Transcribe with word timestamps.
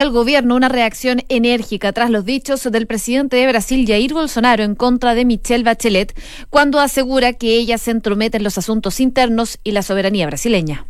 al 0.00 0.12
gobierno 0.12 0.54
una 0.54 0.68
reacción 0.68 1.24
enérgica 1.28 1.92
tras 1.92 2.08
los 2.08 2.24
dichos 2.24 2.62
del 2.70 2.86
presidente 2.86 3.34
de 3.34 3.48
Brasil, 3.48 3.84
Jair 3.84 4.14
Bolsonaro, 4.14 4.62
en 4.62 4.76
contra 4.76 5.16
de 5.16 5.24
Michelle 5.24 5.64
Bachelet, 5.64 6.16
cuando 6.50 6.78
asegura 6.78 7.32
que 7.32 7.56
ella 7.56 7.78
se 7.78 7.90
entromete 7.90 8.36
en 8.36 8.44
los 8.44 8.58
asuntos 8.58 9.00
internos 9.00 9.58
y 9.64 9.72
la 9.72 9.82
soberanía 9.82 10.28
brasileña. 10.28 10.86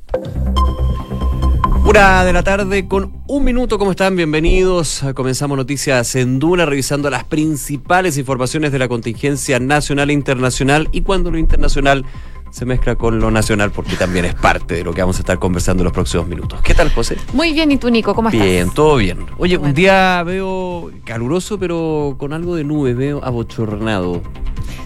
Una 1.86 2.22
de 2.22 2.34
la 2.34 2.42
tarde 2.42 2.86
con 2.86 3.22
un 3.28 3.44
minuto, 3.44 3.78
¿cómo 3.78 3.92
están? 3.92 4.14
Bienvenidos. 4.14 5.02
Comenzamos 5.14 5.56
Noticias 5.56 6.14
en 6.14 6.38
Duna, 6.38 6.66
revisando 6.66 7.08
las 7.08 7.24
principales 7.24 8.18
informaciones 8.18 8.72
de 8.72 8.78
la 8.78 8.88
contingencia 8.88 9.58
nacional 9.58 10.10
e 10.10 10.12
internacional 10.12 10.90
y 10.92 11.00
cuando 11.00 11.30
lo 11.30 11.38
internacional 11.38 12.04
se 12.50 12.64
mezcla 12.64 12.96
con 12.96 13.18
lo 13.20 13.30
nacional 13.30 13.70
porque 13.70 13.96
también 13.96 14.24
es 14.24 14.34
parte 14.34 14.74
de 14.74 14.84
lo 14.84 14.92
que 14.92 15.00
vamos 15.00 15.16
a 15.16 15.20
estar 15.20 15.38
conversando 15.38 15.82
en 15.82 15.84
los 15.84 15.92
próximos 15.92 16.26
minutos. 16.26 16.60
¿Qué 16.62 16.74
tal, 16.74 16.92
José? 16.92 17.16
Muy 17.32 17.52
bien, 17.52 17.70
¿y 17.70 17.76
tú, 17.76 17.90
Nico? 17.90 18.14
¿Cómo 18.14 18.28
estás? 18.28 18.44
Bien, 18.44 18.70
todo 18.70 18.96
bien. 18.96 19.26
Oye, 19.38 19.56
un 19.56 19.74
día 19.74 20.22
veo 20.24 20.90
caluroso, 21.04 21.58
pero 21.58 22.16
con 22.18 22.32
algo 22.32 22.56
de 22.56 22.64
nube, 22.64 22.94
veo 22.94 23.24
abochornado. 23.24 24.22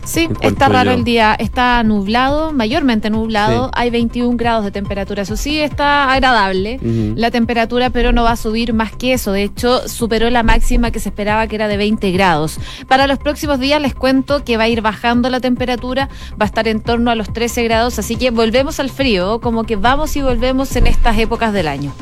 Sí, 0.04 0.28
está 0.40 0.68
raro 0.68 0.90
el 0.92 1.04
día. 1.04 1.34
Está 1.38 1.82
nublado, 1.82 2.52
mayormente 2.52 3.10
nublado. 3.10 3.70
Hay 3.74 3.90
21 3.90 4.36
grados 4.36 4.64
de 4.64 4.70
temperatura. 4.70 5.22
Eso 5.22 5.36
sí, 5.36 5.60
está 5.60 6.12
agradable 6.12 6.80
la 7.16 7.30
temperatura, 7.30 7.90
pero 7.90 8.12
no 8.12 8.24
va 8.24 8.32
a 8.32 8.36
subir 8.36 8.72
más 8.72 8.92
que 8.92 9.12
eso. 9.12 9.32
De 9.32 9.44
hecho, 9.44 9.88
superó 9.88 10.30
la 10.30 10.42
máxima 10.42 10.90
que 10.90 11.00
se 11.00 11.08
esperaba, 11.08 11.46
que 11.46 11.56
era 11.56 11.68
de 11.68 11.76
20 11.76 12.10
grados. 12.10 12.58
Para 12.88 13.06
los 13.06 13.18
próximos 13.18 13.58
días 13.60 13.80
les 13.80 13.94
cuento 13.94 14.44
que 14.44 14.56
va 14.56 14.64
a 14.64 14.68
ir 14.68 14.80
bajando 14.80 15.30
la 15.30 15.40
temperatura, 15.40 16.08
va 16.32 16.44
a 16.44 16.46
estar 16.46 16.68
en 16.68 16.80
torno 16.80 17.10
a 17.10 17.14
los 17.14 17.32
13 17.32 17.62
grados, 17.64 17.98
así 17.98 18.16
que 18.16 18.30
volvemos 18.30 18.80
al 18.80 18.90
frío, 18.90 19.40
como 19.40 19.64
que 19.64 19.76
vamos 19.76 20.16
y 20.16 20.22
volvemos 20.22 20.74
en 20.76 20.86
estas 20.86 21.18
épocas 21.18 21.52
del 21.52 21.68
año. 21.68 21.92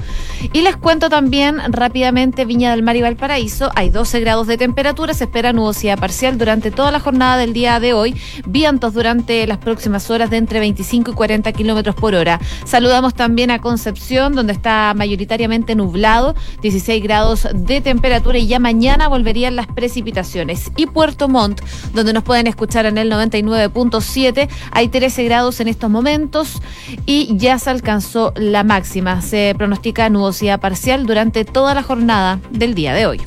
Y 0.52 0.62
les 0.62 0.76
cuento 0.76 1.08
también 1.08 1.60
rápidamente 1.68 2.44
Viña 2.44 2.70
del 2.70 2.82
Mar 2.82 2.96
y 2.96 3.02
Valparaíso, 3.02 3.70
hay 3.74 3.90
12 3.90 4.20
grados 4.20 4.46
de 4.46 4.56
temperatura, 4.56 5.14
se 5.14 5.24
espera 5.24 5.52
nubosidad 5.52 5.98
parcial 5.98 6.38
durante 6.38 6.70
toda 6.70 6.90
la 6.90 7.00
jornada 7.00 7.36
del 7.36 7.52
día 7.52 7.80
de 7.80 7.89
hoy, 7.92 8.14
vientos 8.46 8.94
durante 8.94 9.46
las 9.46 9.58
próximas 9.58 10.10
horas 10.10 10.30
de 10.30 10.36
entre 10.36 10.60
25 10.60 11.10
y 11.10 11.14
40 11.14 11.52
kilómetros 11.52 11.94
por 11.94 12.14
hora. 12.14 12.40
Saludamos 12.64 13.14
también 13.14 13.50
a 13.50 13.60
Concepción, 13.60 14.34
donde 14.34 14.52
está 14.52 14.92
mayoritariamente 14.96 15.74
nublado, 15.74 16.34
16 16.62 17.02
grados 17.02 17.48
de 17.54 17.80
temperatura 17.80 18.38
y 18.38 18.46
ya 18.46 18.58
mañana 18.58 19.08
volverían 19.08 19.56
las 19.56 19.66
precipitaciones. 19.66 20.70
Y 20.76 20.86
Puerto 20.86 21.28
Montt, 21.28 21.60
donde 21.94 22.12
nos 22.12 22.22
pueden 22.22 22.46
escuchar 22.46 22.86
en 22.86 22.98
el 22.98 23.10
99.7, 23.10 24.48
hay 24.70 24.88
13 24.88 25.24
grados 25.24 25.60
en 25.60 25.68
estos 25.68 25.90
momentos 25.90 26.60
y 27.06 27.36
ya 27.36 27.58
se 27.58 27.70
alcanzó 27.70 28.32
la 28.36 28.64
máxima. 28.64 29.22
Se 29.22 29.54
pronostica 29.56 30.08
nubosidad 30.08 30.60
parcial 30.60 31.06
durante 31.06 31.44
toda 31.44 31.74
la 31.74 31.82
jornada 31.82 32.40
del 32.50 32.74
día 32.74 32.94
de 32.94 33.06
hoy. 33.06 33.20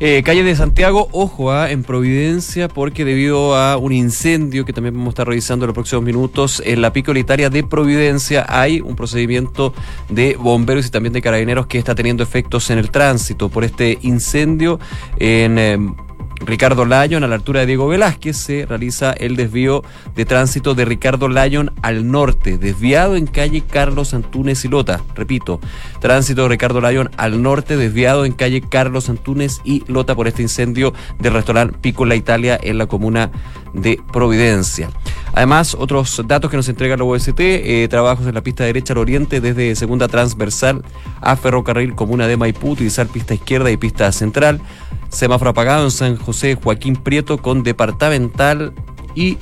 Eh, 0.00 0.22
calle 0.24 0.44
de 0.44 0.54
Santiago, 0.54 1.08
ojo, 1.10 1.50
ah, 1.50 1.72
en 1.72 1.82
Providencia, 1.82 2.68
porque 2.68 3.04
debido 3.04 3.56
a 3.56 3.76
un 3.76 3.92
incendio 3.92 4.64
que 4.64 4.72
también 4.72 4.94
vamos 4.94 5.08
a 5.08 5.10
estar 5.10 5.26
revisando 5.26 5.64
en 5.64 5.68
los 5.68 5.74
próximos 5.74 6.04
minutos, 6.04 6.62
en 6.64 6.80
la 6.80 6.92
picolitaria 6.92 7.50
de 7.50 7.64
Providencia 7.64 8.46
hay 8.48 8.80
un 8.80 8.94
procedimiento 8.94 9.74
de 10.08 10.36
bomberos 10.36 10.86
y 10.86 10.90
también 10.90 11.12
de 11.12 11.20
carabineros 11.20 11.66
que 11.66 11.78
está 11.78 11.96
teniendo 11.96 12.22
efectos 12.22 12.70
en 12.70 12.78
el 12.78 12.90
tránsito 12.90 13.48
por 13.48 13.64
este 13.64 13.98
incendio 14.02 14.78
en... 15.18 15.58
Em, 15.58 16.07
Ricardo 16.40 16.84
Lyon, 16.84 17.24
a 17.24 17.26
la 17.26 17.34
altura 17.34 17.60
de 17.60 17.66
Diego 17.66 17.88
Velázquez, 17.88 18.36
se 18.36 18.66
realiza 18.66 19.12
el 19.12 19.36
desvío 19.36 19.82
de 20.14 20.24
tránsito 20.24 20.74
de 20.74 20.84
Ricardo 20.84 21.28
Lyon 21.28 21.72
al 21.82 22.10
norte, 22.10 22.58
desviado 22.58 23.16
en 23.16 23.26
calle 23.26 23.62
Carlos 23.62 24.14
Antunes 24.14 24.64
y 24.64 24.68
Lota. 24.68 25.02
Repito, 25.14 25.60
tránsito 26.00 26.42
de 26.42 26.48
Ricardo 26.48 26.80
Lyon 26.80 27.10
al 27.16 27.42
norte, 27.42 27.76
desviado 27.76 28.24
en 28.24 28.32
calle 28.32 28.60
Carlos 28.60 29.08
Antunes 29.08 29.60
y 29.64 29.84
Lota 29.90 30.14
por 30.14 30.28
este 30.28 30.42
incendio 30.42 30.94
del 31.18 31.34
restaurante 31.34 31.76
Pico 31.80 32.04
La 32.04 32.14
Italia 32.14 32.58
en 32.62 32.78
la 32.78 32.86
comuna 32.86 33.30
de 33.74 34.00
Providencia. 34.12 34.90
Además, 35.34 35.76
otros 35.78 36.22
datos 36.26 36.50
que 36.50 36.56
nos 36.56 36.68
entrega 36.68 36.96
la 36.96 37.04
OST, 37.04 37.38
eh, 37.38 37.86
trabajos 37.88 38.26
en 38.26 38.34
la 38.34 38.40
pista 38.42 38.64
derecha 38.64 38.92
al 38.92 38.98
oriente 38.98 39.40
desde 39.40 39.76
segunda 39.76 40.08
transversal 40.08 40.82
a 41.20 41.36
ferrocarril 41.36 41.94
comuna 41.94 42.26
de 42.26 42.36
Maipú, 42.36 42.70
utilizar 42.70 43.06
pista 43.06 43.34
izquierda 43.34 43.70
y 43.70 43.76
pista 43.76 44.10
central. 44.10 44.60
Semáforo 45.08 45.50
apagado 45.50 45.84
en 45.84 45.90
San 45.90 46.16
José 46.16 46.56
Joaquín 46.62 46.96
Prieto 46.96 47.38
con 47.38 47.62
departamental 47.62 48.72
y... 49.14 49.38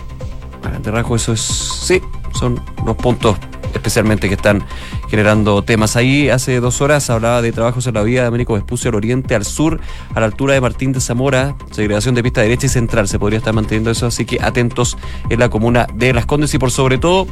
De 0.83 0.91
rajo, 0.91 1.17
eso 1.17 1.33
es... 1.33 1.41
Sí, 1.41 2.01
son 2.33 2.61
los 2.85 2.97
puntos 2.97 3.37
especialmente 3.77 4.29
que 4.29 4.35
están 4.35 4.65
generando 5.09 5.63
temas. 5.63 5.97
Ahí 5.97 6.29
hace 6.29 6.61
dos 6.61 6.81
horas 6.81 7.09
hablaba 7.11 7.43
de 7.43 7.53
trabajos 7.53 7.87
en 7.87 7.95
la 7.95 8.03
vía 8.03 8.23
de 8.23 8.29
Américo 8.29 8.55
Vespucio 8.55 8.89
al 8.89 8.97
oriente, 8.97 9.35
al 9.35 9.45
sur, 9.45 9.81
a 10.15 10.21
la 10.21 10.27
altura 10.27 10.55
de 10.55 10.61
Martín 10.61 10.93
de 10.93 11.01
Zamora, 11.01 11.55
segregación 11.71 12.15
de 12.15 12.23
pista 12.23 12.41
derecha 12.41 12.67
y 12.67 12.71
central. 12.71 13.07
Se 13.07 13.19
podría 13.19 13.39
estar 13.39 13.55
manteniendo 13.55 13.91
eso, 13.91 14.07
así 14.07 14.25
que 14.25 14.39
atentos 14.43 14.97
en 15.31 15.39
la 15.39 15.49
comuna 15.49 15.87
de 15.95 16.13
Las 16.13 16.27
Condes 16.27 16.53
y 16.55 16.59
por 16.59 16.71
sobre 16.71 16.99
todo 16.99 17.27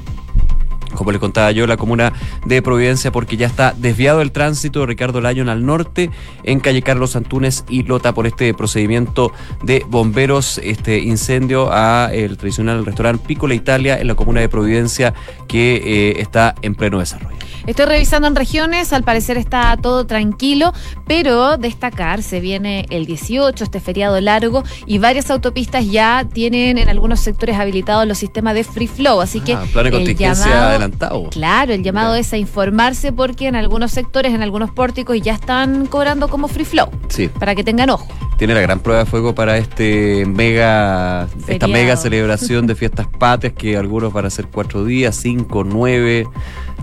como 0.95 1.13
le 1.13 1.19
contaba 1.19 1.51
yo, 1.53 1.67
la 1.67 1.77
comuna 1.77 2.13
de 2.47 2.63
Providencia, 2.63 3.13
porque 3.13 3.37
ya 3.37 3.47
está 3.47 3.75
desviado 3.77 4.21
el 4.21 4.33
tránsito 4.33 4.81
de 4.81 4.87
Ricardo 4.87 5.21
Lyon 5.21 5.49
al 5.49 5.65
norte, 5.65 6.11
en 6.43 6.61
calle 6.61 6.83
Carlos 6.83 7.17
Antunes 7.17 7.65
y 7.69 7.83
Lota, 7.83 8.15
por 8.15 8.27
este 8.27 8.55
procedimiento 8.55 9.33
de 9.63 9.85
bomberos, 9.89 10.59
este 10.63 10.99
incendio 10.99 11.73
a 11.73 12.11
el 12.13 12.37
tradicional 12.37 12.85
restaurante 12.85 13.25
Piccola 13.27 13.55
Italia 13.55 13.99
en 13.99 14.07
la 14.07 14.15
comuna 14.15 14.41
de 14.41 14.49
Providencia, 14.49 15.15
que 15.49 15.77
eh, 15.77 16.21
está 16.21 16.55
en 16.63 16.75
pleno 16.75 16.99
desarrollo. 16.99 17.37
Estoy 17.67 17.87
revisando 17.87 18.29
en 18.29 18.37
regiones, 18.37 18.93
al 18.93 19.05
parecer 19.05 19.39
está 19.39 19.77
todo 19.81 20.07
tranquilo, 20.07 20.75
pero 21.07 21.57
destacar, 21.57 22.23
se 22.23 22.41
viene 22.41 22.85
el 22.91 23.07
18, 23.07 23.65
este 23.65 23.81
feriado 23.81 24.21
largo, 24.21 24.65
y 24.87 24.99
varias 24.99 25.31
autopistas 25.31 25.91
ya 25.91 26.27
tienen 26.31 26.77
en 26.77 26.91
algunos 26.91 27.21
sectores 27.21 27.57
habilitados 27.57 28.07
los 28.07 28.19
sistemas 28.19 28.55
de 28.55 28.65
free 28.65 28.87
flow, 28.87 29.23
así 29.23 29.41
que... 29.41 29.55
Ah, 29.55 29.65
plan 29.73 29.87
de 29.87 29.93
contingencia 29.93 30.69
adelantado. 30.69 31.31
Claro, 31.31 31.73
el 31.73 31.83
llamado 31.83 32.15
es 32.17 32.33
a 32.35 32.37
informarse 32.37 33.13
porque 33.13 33.49
en 33.49 33.57
algunos 33.57 33.93
sectores, 33.93 34.35
en 34.35 34.43
algunos 34.43 34.71
pórticos, 34.71 35.19
ya 35.23 35.33
están 35.33 35.87
cobrando 35.87 36.29
como 36.29 36.49
free 36.49 36.67
flow. 36.67 36.91
Sí. 37.09 37.29
Para 37.29 37.55
que 37.55 37.65
tengan 37.65 37.89
ojo. 37.89 38.07
Tiene 38.37 38.53
la 38.53 38.61
gran 38.61 38.81
prueba 38.81 39.05
de 39.05 39.11
fuego 39.11 39.35
para 39.35 39.57
este 39.57 40.27
mega, 40.27 41.29
esta 41.47 41.67
mega 41.67 41.97
celebración 41.97 42.67
de 42.67 42.75
fiestas 42.75 43.07
patrias 43.07 43.55
que 43.55 43.77
algunos 43.77 44.13
van 44.13 44.27
a 44.27 44.31
ser 44.31 44.49
cuatro 44.49 44.85
días, 44.85 45.17
cinco, 45.17 45.65
nueve 45.65 46.27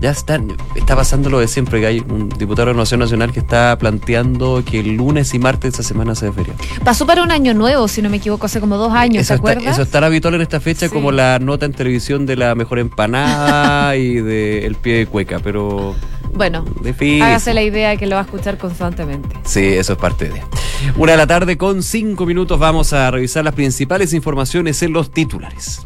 ya 0.02 0.10
está, 0.10 0.42
está 0.76 0.96
pasando 0.96 1.30
lo 1.30 1.40
de 1.40 1.48
siempre, 1.48 1.80
que 1.80 1.86
hay 1.86 2.00
un 2.00 2.28
diputado 2.28 2.66
de 2.66 2.72
Renovación 2.74 3.00
Nacional 3.00 3.32
que 3.32 3.40
está 3.40 3.78
planteando 3.78 4.64
que 4.66 4.80
el 4.80 4.96
lunes 4.96 5.34
y 5.36 5.40
martes 5.40 5.62
de 5.62 5.70
esa 5.70 5.84
semana 5.84 6.16
se 6.16 6.32
feria. 6.32 6.56
Pasó 6.84 7.06
para 7.06 7.22
un 7.22 7.32
año 7.32 7.54
nuevo, 7.54 7.88
si 7.88 8.02
no 8.02 8.10
me 8.10 8.18
equivoco, 8.18 8.48
hace 8.48 8.60
como 8.60 8.78
dos 8.78 8.92
años, 8.94 9.28
¿se 9.28 9.34
acuerda? 9.34 9.70
Eso 9.70 9.84
es 9.84 9.92
tan 9.92 10.04
habitual 10.04 10.34
en 10.34 10.42
esta 10.42 10.60
fecha 10.60 10.90
como 10.90 11.12
la 11.12 11.38
nota 11.38 11.68
en 11.68 11.74
televisión 11.74 12.26
de 12.26 12.36
la 12.36 12.56
mejor 12.56 12.80
empanada 12.80 13.96
y 13.96 14.16
del 14.16 14.64
el 14.64 14.76
pie 14.76 14.98
de 14.98 15.06
cueca, 15.06 15.40
pero... 15.40 15.96
Bueno, 16.34 16.66
hágase 17.22 17.54
la 17.54 17.62
idea 17.62 17.90
de 17.90 17.98
que 17.98 18.08
lo 18.08 18.16
va 18.16 18.22
a 18.22 18.26
escuchar 18.26 18.58
constantemente. 18.58 19.36
Sí, 19.44 19.66
eso 19.66 19.94
es 19.94 20.00
parte 20.00 20.30
de. 20.30 20.42
Una 20.98 21.12
de 21.12 21.18
la 21.18 21.28
tarde 21.28 21.58
con 21.58 21.84
cinco 21.84 22.26
minutos 22.26 22.58
vamos 22.58 22.94
a 22.94 23.12
revisar 23.12 23.44
las 23.44 23.54
principales 23.54 24.14
informaciones 24.14 24.82
en 24.82 24.94
los 24.94 25.12
titulares. 25.12 25.86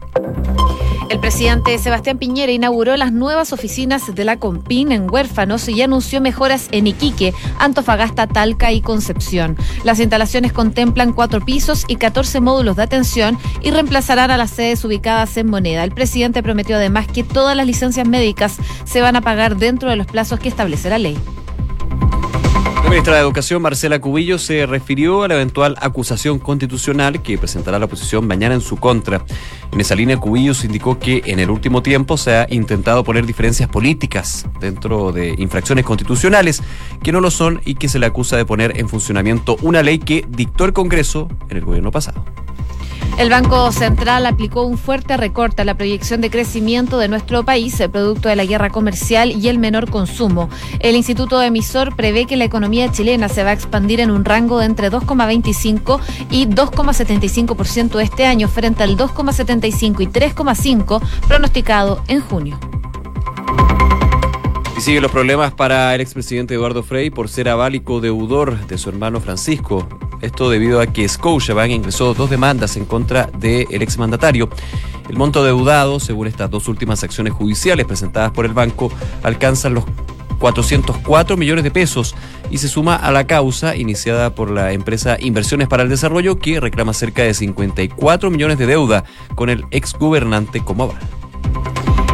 El 1.10 1.20
presidente 1.20 1.78
Sebastián 1.78 2.18
Piñera 2.18 2.52
inauguró 2.52 2.98
las 2.98 3.14
nuevas 3.14 3.54
oficinas 3.54 4.14
de 4.14 4.26
la 4.26 4.38
Compin 4.38 4.92
en 4.92 5.10
Huérfanos 5.10 5.70
y 5.70 5.82
anunció 5.82 6.20
mejoras 6.20 6.68
en 6.72 6.88
Iquique, 6.88 7.34
Antofagasta, 7.60 8.26
Talca 8.26 8.72
y 8.72 8.82
Concepción. 8.82 9.56
Las 9.84 10.00
instalaciones 10.00 10.52
contemplan 10.52 11.14
cuatro 11.14 11.42
pisos 11.42 11.86
y 11.88 11.98
14 11.98 12.42
módulos 12.42 12.76
de 12.76 12.84
atención 12.84 13.38
y 13.62 13.70
reemplazarán 13.70 14.32
a 14.32 14.38
las 14.38 14.50
sedes 14.50 14.84
ubicadas 14.84 15.38
en 15.38 15.48
Moneda. 15.48 15.84
El 15.84 15.92
presidente 15.92 16.42
prometió 16.42 16.76
además 16.76 17.08
que 17.08 17.24
todas 17.24 17.56
las 17.56 17.68
licencias 17.68 18.08
médicas 18.08 18.58
se 18.84 19.02
van 19.02 19.16
a 19.16 19.22
pagar 19.22 19.58
dentro 19.58 19.90
de 19.92 19.98
los 19.98 20.08
plazos 20.08 20.35
que 20.40 20.50
establece 20.50 20.90
la 20.90 20.98
ley. 20.98 21.18
La 22.86 22.92
ministra 22.92 23.16
de 23.16 23.22
Educación, 23.22 23.64
Marcela 23.64 24.00
Cubillo, 24.00 24.38
se 24.38 24.68
refirió 24.68 25.24
a 25.24 25.28
la 25.28 25.34
eventual 25.34 25.76
acusación 25.82 26.38
constitucional 26.38 27.24
que 27.24 27.36
presentará 27.36 27.80
la 27.80 27.86
oposición 27.86 28.28
mañana 28.28 28.54
en 28.54 28.62
su 28.62 28.78
contra. 28.78 29.26
En 29.74 29.82
esa 29.82 29.96
línea, 29.96 30.18
Cubillos 30.18 30.64
indicó 30.64 31.00
que 31.00 31.24
en 31.26 31.40
el 31.40 31.50
último 31.50 31.82
tiempo 31.82 32.16
se 32.16 32.36
ha 32.36 32.48
intentado 32.48 33.04
poner 33.04 33.26
diferencias 33.26 33.70
políticas 33.70 34.46
dentro 34.60 35.12
de 35.12 35.34
infracciones 35.40 35.84
constitucionales 35.84 36.62
que 37.02 37.12
no 37.12 37.22
lo 37.22 37.32
son 37.32 37.60
y 37.66 37.74
que 37.74 37.90
se 37.90 37.98
le 37.98 38.06
acusa 38.06 38.38
de 38.38 38.46
poner 38.46 38.80
en 38.80 38.88
funcionamiento 38.88 39.58
una 39.64 39.82
ley 39.82 39.98
que 39.98 40.24
dictó 40.30 40.66
el 40.66 40.74
Congreso 40.74 41.28
en 41.50 41.58
el 41.58 41.66
gobierno 41.66 41.90
pasado. 41.90 42.24
El 43.18 43.30
Banco 43.30 43.72
Central 43.72 44.26
aplicó 44.26 44.64
un 44.64 44.78
fuerte 44.78 45.16
recorte 45.16 45.62
a 45.62 45.66
la 45.66 45.76
proyección 45.76 46.20
de 46.20 46.30
crecimiento 46.30 46.98
de 46.98 47.08
nuestro 47.08 47.46
país, 47.46 47.82
producto 47.92 48.28
de 48.28 48.36
la 48.36 48.46
guerra 48.46 48.70
comercial 48.70 49.32
y 49.32 49.48
el 49.48 49.58
menor 49.58 49.90
consumo. 49.90 50.50
El 50.80 50.96
Instituto 50.96 51.42
Emisor 51.42 51.96
prevé 51.96 52.26
que 52.26 52.36
la 52.36 52.44
economía 52.44 52.92
chilena 52.92 53.30
se 53.30 53.44
va 53.44 53.52
a 53.52 53.54
expandir 53.54 54.02
en 54.02 54.12
un 54.12 54.26
rango 54.26 54.60
de 54.60 54.66
entre 54.66 54.92
2,25 54.92 56.00
y 56.30 56.48
2,75% 56.48 58.02
este 58.02 58.26
año, 58.26 58.50
frente 58.50 58.84
al 58.84 58.98
2,75 58.98 60.02
y 60.02 60.08
3,5 60.08 61.02
pronosticado 61.28 62.02
en 62.08 62.22
junio. 62.22 62.60
Y 64.78 64.82
siguen 64.82 65.04
los 65.04 65.12
problemas 65.12 65.54
para 65.54 65.96
el 65.96 66.02
expresidente 66.02 66.54
Eduardo 66.54 66.84
Frei 66.84 67.10
por 67.10 67.30
ser 67.30 67.48
aválico 67.48 68.02
deudor 68.02 68.68
de 68.68 68.78
su 68.78 68.90
hermano 68.90 69.22
Francisco. 69.22 69.88
Esto 70.22 70.50
debido 70.50 70.82
a 70.82 70.88
que 70.88 71.08
Scotiabank 71.08 71.72
ingresó 71.72 72.14
dos 72.14 72.30
demandas 72.30 72.78
en 72.78 72.86
contra 72.86 73.30
del 73.38 73.82
exmandatario. 73.82 74.50
El 75.10 75.18
monto 75.18 75.44
deudado, 75.44 76.00
según 76.00 76.28
estas 76.28 76.50
dos 76.50 76.68
últimas 76.68 77.04
acciones 77.04 77.34
judiciales 77.34 77.86
presentadas 77.86 78.32
por 78.32 78.46
el 78.46 78.54
banco, 78.54 78.92
alcanza 79.24 79.70
los 79.70 79.86
404 80.40 81.38
millones 81.38 81.64
de 81.64 81.72
pesos 81.72 82.16
y 82.50 82.58
se 82.58 82.68
suma 82.68 82.96
a 82.96 83.12
la 83.12 83.26
causa 83.26 83.76
iniciada 83.76 84.36
por 84.36 84.52
la 84.52 84.74
empresa 84.74 85.18
Inversiones 85.20 85.68
para 85.68 85.84
el 85.84 85.90
Desarrollo 85.90 86.40
que 86.40 86.60
reclama 86.60 86.94
cerca 86.94 87.24
de 87.24 87.34
54 87.34 88.30
millones 88.30 88.58
de 88.58 88.66
deuda 88.66 89.04
con 89.36 89.50
el 89.50 89.66
exgobernante 89.72 90.60
como 90.60 90.84
aval. 90.84 91.00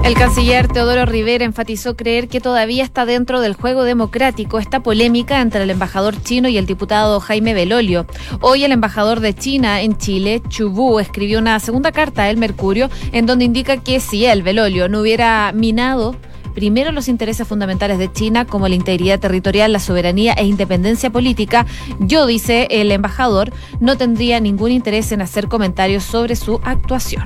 El 0.03 0.15
canciller 0.15 0.67
Teodoro 0.67 1.05
Rivera 1.05 1.45
enfatizó 1.45 1.95
creer 1.95 2.27
que 2.27 2.41
todavía 2.41 2.83
está 2.83 3.05
dentro 3.05 3.39
del 3.39 3.53
juego 3.53 3.83
democrático 3.83 4.57
esta 4.57 4.79
polémica 4.79 5.41
entre 5.41 5.61
el 5.61 5.69
embajador 5.69 6.21
chino 6.23 6.49
y 6.49 6.57
el 6.57 6.65
diputado 6.65 7.19
Jaime 7.19 7.53
Belolio. 7.53 8.07
Hoy 8.41 8.63
el 8.63 8.71
embajador 8.71 9.19
de 9.19 9.35
China 9.35 9.81
en 9.81 9.97
Chile, 9.97 10.41
Chu 10.49 10.99
escribió 10.99 11.37
una 11.37 11.59
segunda 11.59 11.91
carta 11.91 12.23
a 12.23 12.29
El 12.31 12.37
Mercurio 12.37 12.89
en 13.11 13.27
donde 13.27 13.45
indica 13.45 13.77
que 13.77 13.99
si 13.99 14.25
él, 14.25 14.41
Belolio, 14.41 14.89
no 14.89 15.01
hubiera 15.01 15.51
minado 15.53 16.15
primero 16.55 16.91
los 16.91 17.07
intereses 17.07 17.47
fundamentales 17.47 17.99
de 17.99 18.11
China 18.11 18.45
como 18.45 18.67
la 18.67 18.75
integridad 18.75 19.19
territorial, 19.19 19.71
la 19.71 19.79
soberanía 19.79 20.33
e 20.33 20.45
independencia 20.45 21.11
política, 21.11 21.65
yo, 21.99 22.25
dice 22.25 22.67
el 22.71 22.91
embajador, 22.91 23.53
no 23.79 23.97
tendría 23.97 24.39
ningún 24.39 24.71
interés 24.71 25.11
en 25.11 25.21
hacer 25.21 25.47
comentarios 25.47 26.03
sobre 26.03 26.35
su 26.35 26.59
actuación. 26.63 27.25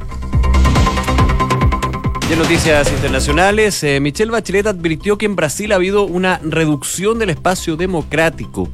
En 2.28 2.40
noticias 2.40 2.92
internacionales, 2.92 3.84
eh, 3.84 4.00
Michelle 4.00 4.32
Bachelet 4.32 4.66
advirtió 4.66 5.16
que 5.16 5.28
en 5.28 5.36
Brasil 5.36 5.72
ha 5.72 5.76
habido 5.76 6.04
una 6.04 6.40
reducción 6.44 7.20
del 7.20 7.30
espacio 7.30 7.78
democrático. 7.78 8.68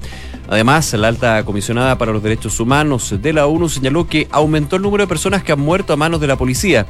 Además, 0.50 0.94
la 0.94 1.10
alta 1.10 1.44
comisionada 1.44 1.98
para 1.98 2.14
los 2.14 2.24
derechos 2.24 2.60
humanos 2.62 3.14
de 3.22 3.34
la 3.34 3.48
ONU 3.48 3.68
señaló 3.68 4.08
que 4.08 4.28
aumentó 4.32 4.78
el 4.78 4.82
número 4.82 5.04
de 5.04 5.10
personas 5.10 5.44
que 5.44 5.52
han 5.52 5.60
muerto 5.60 5.92
a 5.92 5.98
manos 5.98 6.22
de 6.22 6.28
la 6.28 6.38
policía. 6.38 6.88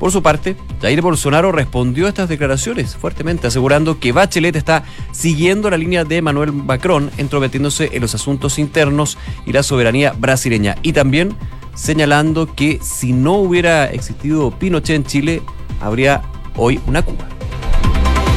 Por 0.00 0.10
su 0.10 0.20
parte, 0.20 0.56
Jair 0.82 1.00
Bolsonaro 1.00 1.52
respondió 1.52 2.06
a 2.06 2.08
estas 2.08 2.28
declaraciones 2.28 2.96
fuertemente, 2.96 3.46
asegurando 3.46 4.00
que 4.00 4.10
Bachelet 4.10 4.56
está 4.56 4.82
siguiendo 5.12 5.70
la 5.70 5.78
línea 5.78 6.04
de 6.04 6.20
Manuel 6.20 6.52
Macron, 6.52 7.12
entrometiéndose 7.18 7.90
en 7.92 8.02
los 8.02 8.16
asuntos 8.16 8.58
internos 8.58 9.16
y 9.46 9.52
la 9.52 9.62
soberanía 9.62 10.12
brasileña. 10.12 10.74
Y 10.82 10.92
también 10.92 11.36
señalando 11.74 12.52
que 12.52 12.80
si 12.82 13.12
no 13.12 13.34
hubiera 13.34 13.86
existido 13.86 14.50
Pinochet 14.50 14.96
en 14.96 15.04
Chile, 15.04 15.42
habría 15.84 16.22
hoy 16.56 16.80
una 16.86 17.02
Cuba. 17.02 17.28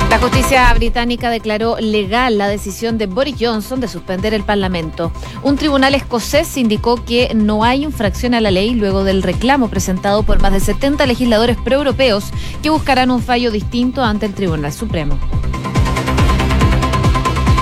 La 0.10 0.20
justicia 0.20 0.74
británica 0.74 1.30
declaró 1.30 1.78
legal 1.80 2.38
la 2.38 2.48
decisión 2.48 2.98
de 2.98 3.08
Boris 3.08 3.36
Johnson 3.40 3.80
de 3.80 3.88
suspender 3.88 4.34
el 4.34 4.44
Parlamento. 4.44 5.12
Un 5.44 5.58
tribunal 5.58 5.96
escocés 5.96 6.56
indicó 6.58 7.04
que 7.04 7.34
no 7.36 7.64
hay 7.64 7.84
infracción 7.84 8.34
a 8.34 8.42
la 8.42 8.50
ley 8.50 8.74
luego 8.74 9.04
del 9.04 9.22
reclamo 9.22 9.70
presentado 9.70 10.24
por 10.24 10.42
más 10.42 10.54
de 10.54 10.60
70 10.60 11.06
legisladores 11.06 11.58
proeuropeos 11.58 12.32
que 12.64 12.70
buscarán 12.70 13.12
un 13.12 13.22
fallo 13.22 13.52
distinto 13.52 14.04
ante 14.04 14.26
el 14.26 14.34
Tribunal 14.34 14.72
Supremo. 14.72 15.20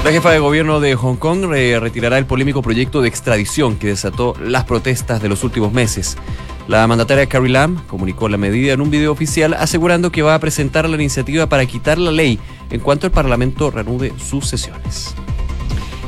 La 0.05 0.11
jefa 0.11 0.29
de 0.29 0.37
gobierno 0.37 0.79
de 0.79 0.93
Hong 0.93 1.15
Kong 1.15 1.45
retirará 1.45 2.19
el 2.19 2.27
polémico 2.27 2.61
proyecto 2.61 3.01
de 3.01 3.09
extradición 3.09 3.75
que 3.75 3.87
desató 3.87 4.35
las 4.39 4.65
protestas 4.65 5.19
de 5.19 5.29
los 5.29 5.43
últimos 5.43 5.73
meses. 5.73 6.15
La 6.67 6.87
mandataria 6.87 7.27
Carrie 7.27 7.51
Lam 7.51 7.79
comunicó 7.87 8.27
la 8.27 8.37
medida 8.37 8.73
en 8.73 8.81
un 8.81 8.89
video 8.89 9.11
oficial 9.11 9.53
asegurando 9.53 10.11
que 10.11 10.23
va 10.23 10.33
a 10.33 10.39
presentar 10.39 10.89
la 10.89 10.95
iniciativa 10.95 11.47
para 11.47 11.65
quitar 11.67 11.99
la 11.99 12.11
ley 12.11 12.39
en 12.71 12.79
cuanto 12.79 13.05
el 13.05 13.11
Parlamento 13.11 13.69
reanude 13.69 14.13
sus 14.17 14.47
sesiones. 14.47 15.13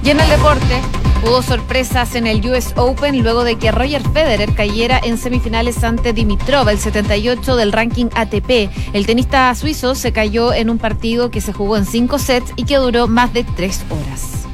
Y 0.04 0.10
en 0.10 0.20
el 0.20 0.28
deporte, 0.28 0.82
hubo 1.24 1.44
sorpresas 1.44 2.16
en 2.16 2.26
el 2.26 2.44
US 2.50 2.74
Open 2.76 3.22
luego 3.22 3.44
de 3.44 3.58
que 3.58 3.72
Roger 3.72 4.02
Federer 4.02 4.56
cayera 4.56 5.00
en 5.04 5.20
semifinales 5.20 5.84
ante 5.84 6.12
Dimitrov, 6.12 6.70
el 6.70 6.80
78 6.80 7.56
del 7.56 7.72
ranking 7.72 8.08
ATP. 8.16 8.72
El 8.94 9.06
tenista 9.06 9.54
suizo 9.54 9.94
se 9.94 10.12
cayó 10.12 10.54
en 10.54 10.72
un 10.72 10.80
partido 10.80 11.30
que 11.30 11.42
se 11.42 11.54
jugó 11.54 11.78
en 11.78 11.86
cinco 11.86 12.18
sets 12.18 12.54
y 12.56 12.64
que 12.64 12.78
duró 12.78 13.08
más 13.08 13.32
de 13.32 13.44
tres 13.44 13.86
horas. 13.92 14.48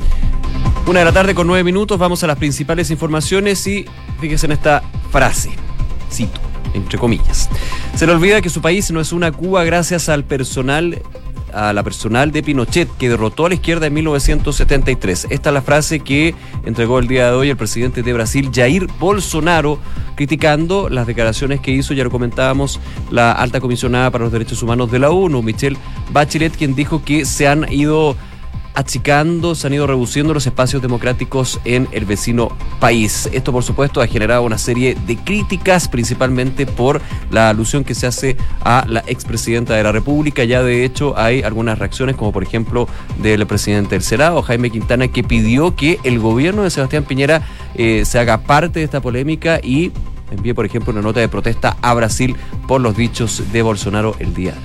Una 0.86 1.00
de 1.00 1.06
la 1.06 1.14
tarde 1.14 1.34
con 1.34 1.48
nueve 1.48 1.64
minutos, 1.64 1.98
vamos 1.98 2.22
a 2.26 2.28
las 2.28 2.38
principales 2.38 2.92
informaciones 2.92 3.66
y 3.68 3.86
fíjese 4.20 4.48
en 4.48 4.52
esta 4.52 4.84
frase 5.10 5.52
cito, 6.14 6.40
entre 6.74 6.98
comillas. 6.98 7.50
Se 7.96 8.06
le 8.06 8.14
olvida 8.14 8.42
que 8.42 8.50
su 8.50 8.62
país 8.62 8.92
no 8.92 9.00
es 9.00 9.12
una 9.12 9.32
Cuba 9.32 9.64
gracias 9.64 10.10
al 10.10 10.24
personal 10.24 11.02
a 11.54 11.72
la 11.72 11.84
personal 11.84 12.32
de 12.32 12.44
Pinochet 12.44 12.90
que 12.98 13.10
derrotó 13.10 13.46
a 13.46 13.50
la 13.50 13.56
izquierda 13.56 13.88
en 13.88 13.94
1973. 13.94 15.28
Esta 15.30 15.50
es 15.50 15.54
la 15.54 15.62
frase 15.62 16.00
que 16.00 16.36
entregó 16.66 17.00
el 17.00 17.08
día 17.08 17.28
de 17.28 17.36
hoy 17.36 17.50
el 17.50 17.58
presidente 17.58 18.02
de 18.02 18.14
Brasil, 18.14 18.50
Jair 18.54 18.88
Bolsonaro, 19.00 19.80
criticando 20.16 20.90
las 20.90 21.08
declaraciones 21.08 21.60
que 21.60 21.72
hizo, 21.72 21.94
ya 21.94 22.04
lo 22.04 22.10
comentábamos, 22.10 22.80
la 23.12 23.32
alta 23.32 23.60
comisionada 23.60 24.10
para 24.12 24.24
los 24.24 24.34
derechos 24.34 24.62
humanos 24.64 24.92
de 24.92 25.00
la 25.00 25.12
ONU, 25.12 25.42
Michelle 25.42 25.78
Bachelet, 26.12 26.56
quien 26.58 26.76
dijo 26.76 27.04
que 27.04 27.26
se 27.26 27.48
han 27.48 27.72
ido 27.72 28.16
achicando, 28.74 29.56
se 29.56 29.68
han 29.68 29.74
ido 29.74 29.88
reduciendo 29.88 30.34
los 30.34 30.46
espacios 30.46 30.82
democráticos 30.82 31.60
en 31.66 31.88
el 31.92 32.06
vecino 32.06 32.50
país. 32.80 33.30
Esto, 33.32 33.52
por 33.52 33.64
supuesto, 33.64 34.02
ha 34.02 34.08
generado 34.08 34.44
una 34.44 34.58
serie 34.58 34.98
de 35.08 35.18
críticas, 35.18 35.88
principalmente 35.88 36.66
por 36.66 37.02
la 37.32 37.50
alusión 37.50 37.84
que 37.84 37.96
se 37.96 38.08
hace 38.08 38.38
a 38.62 38.86
la 38.88 39.04
expresidenta 39.08 39.76
de 39.76 39.84
la 39.84 39.92
República. 39.92 40.44
Ya, 40.44 40.64
de 40.64 40.86
hecho, 40.86 41.18
hay 41.18 41.44
algunas 41.44 41.80
reacciones, 41.80 42.16
como 42.16 42.32
por 42.32 42.44
ejemplo 42.44 42.88
del 43.22 43.46
presidente 43.48 43.96
del 43.96 44.04
Senado, 44.04 44.42
Jaime 44.42 44.70
Quintana, 44.70 45.08
que 45.08 45.24
pidió 45.24 45.76
que 45.76 46.00
el 46.04 46.20
gobierno 46.20 46.64
de 46.64 46.70
Sebastián 46.70 47.04
Piñera 47.04 47.42
eh, 47.76 48.04
se 48.06 48.20
haga 48.20 48.40
parte 48.40 48.80
de 48.80 48.86
esta 48.86 49.02
polémica 49.02 49.60
y 49.62 49.92
envíe, 50.32 50.54
por 50.54 50.66
ejemplo, 50.66 50.92
una 50.92 51.02
nota 51.02 51.20
de 51.20 51.30
protesta 51.30 51.78
a 51.82 51.94
Brasil 51.94 52.36
por 52.68 52.82
los 52.82 52.96
dichos 52.96 53.44
de 53.52 53.62
Bolsonaro 53.62 54.16
el 54.20 54.34
día 54.34 54.56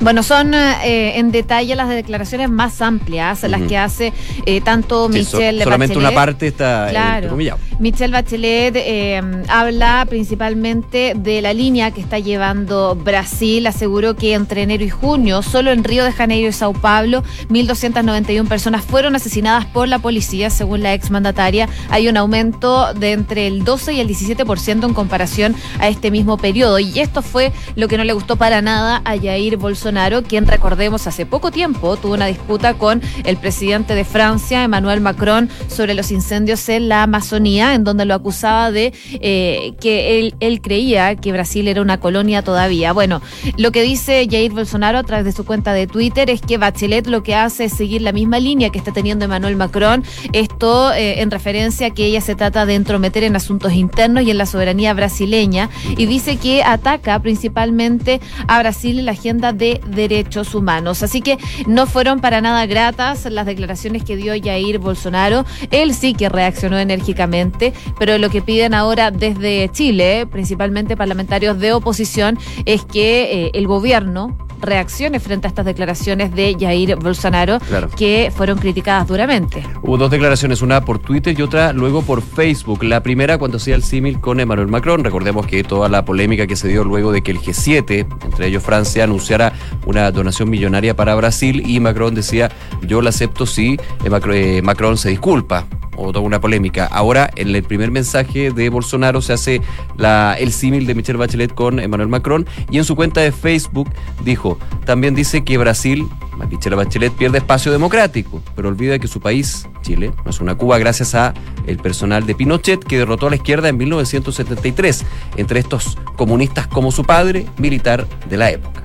bueno, 0.00 0.22
son 0.22 0.54
eh, 0.54 1.18
en 1.18 1.30
detalle 1.30 1.74
las 1.74 1.88
declaraciones 1.88 2.50
más 2.50 2.80
amplias, 2.82 3.42
las 3.42 3.62
que 3.62 3.78
hace 3.78 4.12
eh, 4.46 4.60
tanto 4.60 5.08
Michelle 5.08 5.62
Solamente 5.62 5.98
una 5.98 6.12
parte 6.12 6.48
está 6.48 6.88
eh, 6.88 6.90
claro. 6.90 7.36
Michelle 7.78 8.12
Bachelet 8.12 9.22
habla 9.48 10.06
principalmente 10.08 11.14
de 11.16 11.42
la 11.42 11.52
línea 11.52 11.90
que 11.90 12.00
está 12.00 12.18
llevando 12.18 12.94
Brasil. 12.94 13.66
Aseguró 13.66 14.14
que 14.14 14.34
entre 14.34 14.62
enero 14.62 14.84
y 14.84 14.90
junio, 14.90 15.42
solo 15.42 15.70
en 15.70 15.84
Río 15.84 16.04
de 16.04 16.12
Janeiro 16.12 16.48
y 16.48 16.52
Sao 16.52 16.72
Paulo, 16.72 17.22
1.291 17.48 18.46
personas 18.46 18.82
fueron 18.84 19.16
asesinadas 19.16 19.66
por 19.66 19.88
la 19.88 19.98
policía, 19.98 20.50
según 20.50 20.82
la 20.82 20.94
exmandataria. 20.94 21.68
Hay 21.90 22.08
un 22.08 22.16
aumento 22.16 22.94
de 22.94 23.12
entre 23.12 23.46
el 23.46 23.64
12 23.64 23.94
y 23.94 24.00
el 24.00 24.08
17% 24.08 24.84
en 24.84 24.94
comparación 24.94 25.54
a 25.80 25.88
este 25.88 26.10
mismo 26.10 26.36
periodo. 26.36 26.78
Y 26.78 27.00
esto 27.00 27.22
fue 27.22 27.52
lo 27.76 27.88
que 27.88 27.98
no 27.98 28.04
le 28.04 28.12
gustó 28.12 28.36
para 28.36 28.62
nada 28.62 29.02
a 29.04 29.18
Jair 29.18 29.56
Bolsonaro, 29.56 30.22
quien 30.22 30.46
recordemos 30.46 31.06
hace 31.06 31.26
poco 31.26 31.50
tiempo 31.50 31.96
tuvo 31.96 32.14
una 32.14 32.26
disputa 32.26 32.74
con 32.74 33.02
el 33.24 33.36
presidente 33.36 33.94
de 33.94 34.04
Francia, 34.04 34.62
Emmanuel 34.62 35.00
Macron, 35.00 35.48
sobre 35.68 35.94
los 35.94 36.10
incendios 36.10 36.68
en 36.68 36.88
la 36.88 37.02
Amazonía, 37.02 37.63
en 37.72 37.84
donde 37.84 38.04
lo 38.04 38.12
acusaba 38.12 38.70
de 38.70 38.92
eh, 39.12 39.72
que 39.80 40.18
él, 40.18 40.34
él 40.40 40.60
creía 40.60 41.14
que 41.16 41.32
Brasil 41.32 41.66
era 41.68 41.80
una 41.80 42.00
colonia 42.00 42.42
todavía. 42.42 42.92
Bueno, 42.92 43.22
lo 43.56 43.72
que 43.72 43.82
dice 43.82 44.26
Jair 44.30 44.52
Bolsonaro 44.52 44.98
a 44.98 45.02
través 45.04 45.24
de 45.24 45.32
su 45.32 45.46
cuenta 45.46 45.72
de 45.72 45.86
Twitter 45.86 46.28
es 46.28 46.42
que 46.42 46.58
Bachelet 46.58 47.06
lo 47.06 47.22
que 47.22 47.34
hace 47.34 47.64
es 47.64 47.72
seguir 47.72 48.02
la 48.02 48.12
misma 48.12 48.40
línea 48.40 48.70
que 48.70 48.78
está 48.78 48.92
teniendo 48.92 49.24
Emmanuel 49.24 49.56
Macron, 49.56 50.04
esto 50.32 50.92
eh, 50.92 51.22
en 51.22 51.30
referencia 51.30 51.88
a 51.88 51.90
que 51.90 52.06
ella 52.06 52.20
se 52.20 52.34
trata 52.34 52.66
de 52.66 52.74
entrometer 52.74 53.24
en 53.24 53.36
asuntos 53.36 53.72
internos 53.72 54.24
y 54.24 54.30
en 54.30 54.38
la 54.38 54.46
soberanía 54.46 54.92
brasileña, 54.94 55.70
y 55.96 56.06
dice 56.06 56.36
que 56.36 56.62
ataca 56.62 57.20
principalmente 57.20 58.20
a 58.48 58.58
Brasil 58.58 58.98
en 58.98 59.06
la 59.06 59.12
agenda 59.12 59.52
de 59.52 59.80
derechos 59.86 60.54
humanos. 60.54 61.02
Así 61.02 61.20
que 61.20 61.38
no 61.66 61.86
fueron 61.86 62.20
para 62.20 62.40
nada 62.40 62.66
gratas 62.66 63.24
las 63.30 63.46
declaraciones 63.46 64.04
que 64.04 64.16
dio 64.16 64.34
Jair 64.42 64.78
Bolsonaro. 64.78 65.44
Él 65.70 65.94
sí 65.94 66.14
que 66.14 66.28
reaccionó 66.28 66.78
enérgicamente, 66.78 67.53
pero 67.98 68.18
lo 68.18 68.30
que 68.30 68.42
piden 68.42 68.74
ahora 68.74 69.10
desde 69.10 69.68
Chile, 69.70 70.26
principalmente 70.30 70.96
parlamentarios 70.96 71.58
de 71.58 71.72
oposición, 71.72 72.38
es 72.64 72.84
que 72.84 73.46
eh, 73.46 73.50
el 73.54 73.66
gobierno 73.66 74.36
reacciones 74.64 75.22
frente 75.22 75.46
a 75.46 75.48
estas 75.48 75.64
declaraciones 75.64 76.34
de 76.34 76.56
Jair 76.58 76.96
Bolsonaro, 76.96 77.58
que 77.96 78.32
fueron 78.34 78.58
criticadas 78.58 79.06
duramente. 79.06 79.62
Hubo 79.82 79.96
dos 79.96 80.10
declaraciones, 80.10 80.62
una 80.62 80.84
por 80.84 80.98
Twitter 80.98 81.38
y 81.38 81.42
otra 81.42 81.72
luego 81.72 82.02
por 82.02 82.22
Facebook. 82.22 82.84
La 82.84 83.02
primera 83.02 83.38
cuando 83.38 83.56
hacía 83.56 83.74
el 83.74 83.82
símil 83.82 84.20
con 84.20 84.40
Emmanuel 84.40 84.68
Macron. 84.68 85.04
Recordemos 85.04 85.46
que 85.46 85.62
toda 85.64 85.88
la 85.88 86.04
polémica 86.04 86.46
que 86.46 86.56
se 86.56 86.68
dio 86.68 86.84
luego 86.84 87.12
de 87.12 87.22
que 87.22 87.30
el 87.30 87.40
G7, 87.40 88.06
entre 88.24 88.46
ellos 88.46 88.62
Francia, 88.62 89.04
anunciara 89.04 89.52
una 89.86 90.10
donación 90.10 90.50
millonaria 90.50 90.94
para 90.94 91.14
Brasil 91.14 91.62
y 91.66 91.80
Macron 91.80 92.14
decía, 92.14 92.50
yo 92.82 93.00
la 93.02 93.10
acepto 93.10 93.46
si 93.46 93.78
eh, 94.04 94.62
Macron 94.62 94.96
se 94.98 95.10
disculpa 95.10 95.66
o 95.96 96.12
toda 96.12 96.20
una 96.20 96.40
polémica. 96.40 96.86
Ahora, 96.86 97.30
en 97.36 97.54
el 97.54 97.62
primer 97.62 97.90
mensaje 97.90 98.50
de 98.50 98.68
Bolsonaro 98.68 99.20
se 99.20 99.32
hace 99.32 99.60
la, 99.96 100.34
el 100.38 100.52
símil 100.52 100.86
de 100.86 100.94
Michelle 100.94 101.18
Bachelet 101.18 101.54
con 101.54 101.78
Emmanuel 101.78 102.08
Macron 102.08 102.46
y 102.70 102.78
en 102.78 102.84
su 102.84 102.96
cuenta 102.96 103.20
de 103.20 103.32
Facebook 103.32 103.88
dijo, 104.24 104.53
también 104.84 105.14
dice 105.14 105.44
que 105.44 105.58
Brasil, 105.58 106.06
Michelle 106.50 106.76
Bachelet, 106.76 107.12
pierde 107.12 107.38
espacio 107.38 107.72
democrático, 107.72 108.42
pero 108.54 108.68
olvida 108.68 108.98
que 108.98 109.08
su 109.08 109.20
país, 109.20 109.68
Chile, 109.82 110.12
no 110.24 110.30
es 110.30 110.40
una 110.40 110.56
Cuba 110.56 110.78
gracias 110.78 111.14
a 111.14 111.34
el 111.66 111.78
personal 111.78 112.26
de 112.26 112.34
Pinochet 112.34 112.84
que 112.84 112.98
derrotó 112.98 113.26
a 113.26 113.30
la 113.30 113.36
izquierda 113.36 113.68
en 113.68 113.76
1973, 113.76 115.04
entre 115.36 115.60
estos 115.60 115.98
comunistas 116.16 116.66
como 116.66 116.92
su 116.92 117.04
padre, 117.04 117.46
militar 117.58 118.06
de 118.28 118.36
la 118.36 118.50
época. 118.50 118.82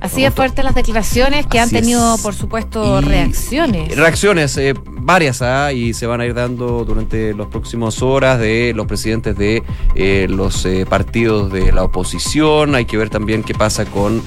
Así 0.00 0.22
de 0.22 0.30
fuertes 0.30 0.64
las 0.64 0.74
declaraciones 0.74 1.46
que 1.46 1.58
han 1.58 1.70
tenido, 1.70 2.16
por 2.18 2.34
supuesto, 2.34 3.00
reacciones. 3.00 3.96
Reacciones, 3.96 4.56
eh, 4.56 4.74
varias, 4.86 5.42
¿ah? 5.42 5.72
y 5.72 5.92
se 5.92 6.06
van 6.06 6.20
a 6.20 6.26
ir 6.26 6.34
dando 6.34 6.84
durante 6.84 7.34
las 7.34 7.48
próximas 7.48 8.00
horas 8.00 8.38
de 8.38 8.72
los 8.76 8.86
presidentes 8.86 9.36
de 9.36 9.62
eh, 9.96 10.26
los 10.28 10.64
eh, 10.66 10.86
partidos 10.88 11.50
de 11.50 11.72
la 11.72 11.82
oposición. 11.82 12.76
Hay 12.76 12.84
que 12.84 12.96
ver 12.96 13.10
también 13.10 13.42
qué 13.42 13.54
pasa 13.54 13.84
con 13.86 14.22